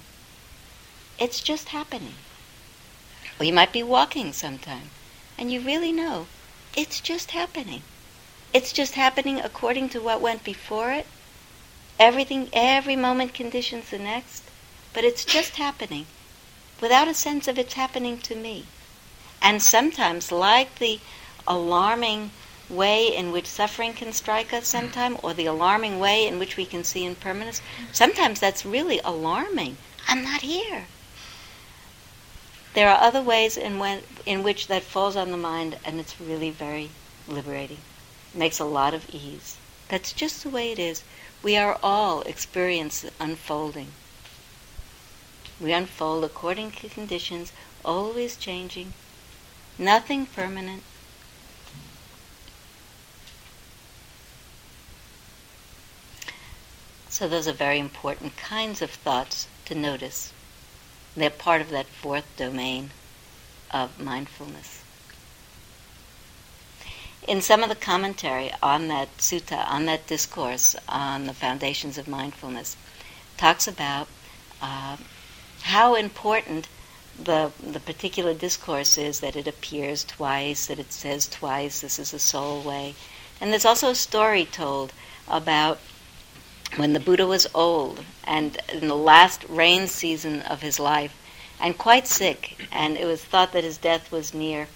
[1.17, 2.15] it's just happening.
[3.39, 4.89] Or you might be walking sometime
[5.37, 6.27] and you really know
[6.75, 7.81] it's just happening.
[8.53, 11.07] It's just happening according to what went before it.
[11.99, 14.43] Everything, every moment conditions the next
[14.95, 16.05] but it's just happening
[16.81, 18.65] without a sense of it's happening to me.
[19.41, 20.99] And sometimes, like the
[21.45, 22.31] alarming
[22.69, 26.65] way in which suffering can strike us sometime, or the alarming way in which we
[26.65, 27.61] can see impermanence,
[27.91, 29.77] sometimes that's really alarming.
[30.07, 30.87] I'm not here.
[32.75, 36.19] There are other ways in, when, in which that falls on the mind, and it's
[36.19, 36.89] really very
[37.25, 37.77] liberating.
[38.33, 39.55] It makes a lot of ease.
[39.87, 41.01] That's just the way it is.
[41.41, 43.93] We are all experiencing unfolding.
[45.57, 47.53] We unfold according to conditions,
[47.85, 48.91] always changing,
[49.77, 50.83] nothing permanent.
[57.07, 60.33] So those are very important kinds of thoughts to notice.
[61.15, 62.91] They're part of that fourth domain
[63.71, 64.83] of mindfulness.
[67.27, 72.07] In some of the commentary on that sutta, on that discourse on the foundations of
[72.07, 72.77] mindfulness,
[73.37, 74.07] talks about
[74.61, 74.97] uh,
[75.63, 76.67] how important
[77.17, 82.13] the the particular discourse is that it appears twice, that it says twice, this is
[82.13, 82.93] a sole way.
[83.39, 84.93] And there's also a story told
[85.27, 85.79] about
[86.77, 91.15] when the Buddha was old and in the last rain season of his life
[91.59, 94.67] and quite sick, and it was thought that his death was near,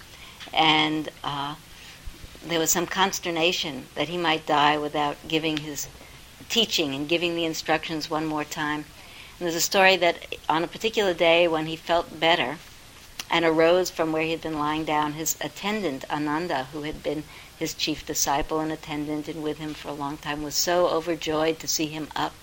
[0.54, 1.56] and uh,
[2.46, 5.88] there was some consternation that he might die without giving his
[6.48, 8.86] teaching and giving the instructions one more time.
[9.38, 12.58] And there's a story that on a particular day when he felt better
[13.30, 17.24] and arose from where he had been lying down, his attendant, Ananda, who had been
[17.60, 21.60] his chief disciple and attendant and with him for a long time, was so overjoyed
[21.60, 22.34] to see him up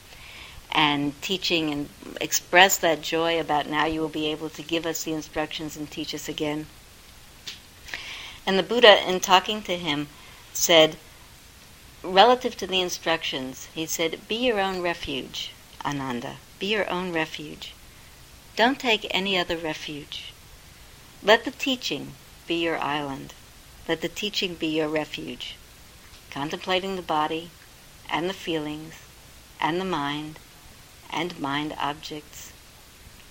[0.70, 1.88] and teaching and
[2.20, 5.90] expressed that joy about now you will be able to give us the instructions and
[5.90, 6.66] teach us again.
[8.44, 10.08] And the Buddha, in talking to him,
[10.52, 10.96] said,
[12.02, 15.52] relative to the instructions, he said, Be your own refuge,
[15.82, 16.36] Ananda.
[16.58, 17.72] Be your own refuge.
[18.54, 20.32] Don't take any other refuge.
[21.22, 22.12] Let the teaching
[22.46, 23.32] be your island.
[23.88, 25.54] Let the teaching be your refuge.
[26.30, 27.50] Contemplating the body
[28.10, 28.94] and the feelings
[29.60, 30.38] and the mind
[31.10, 32.52] and mind objects.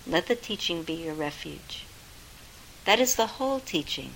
[0.06, 1.84] Let the teaching be your refuge.
[2.86, 4.14] That is the whole teaching.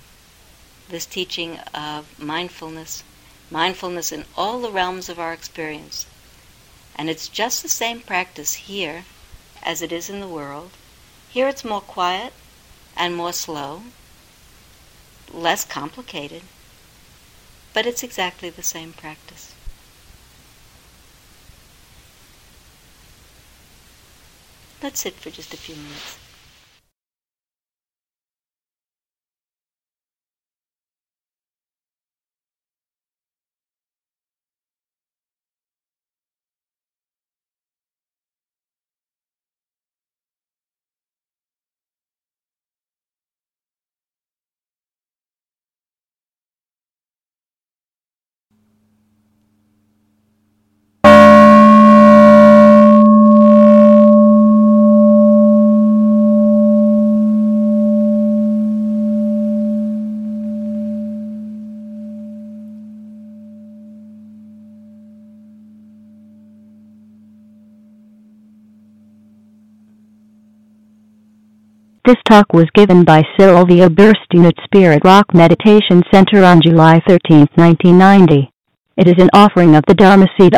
[0.89, 3.03] This teaching of mindfulness,
[3.49, 6.05] mindfulness in all the realms of our experience,
[6.95, 9.05] and it's just the same practice here
[9.61, 10.71] as it is in the world.
[11.29, 12.33] Here it's more quiet
[12.97, 13.83] and more slow,
[15.33, 16.41] less complicated,
[17.73, 19.53] but it's exactly the same practice.
[24.81, 26.17] Let's sit for just a few minutes.
[72.03, 77.45] This talk was given by Sylvia Boorstein at Spirit Rock Meditation Center on July 13,
[77.53, 78.49] 1990.
[78.97, 80.55] It is an offering of the Dharma Seed.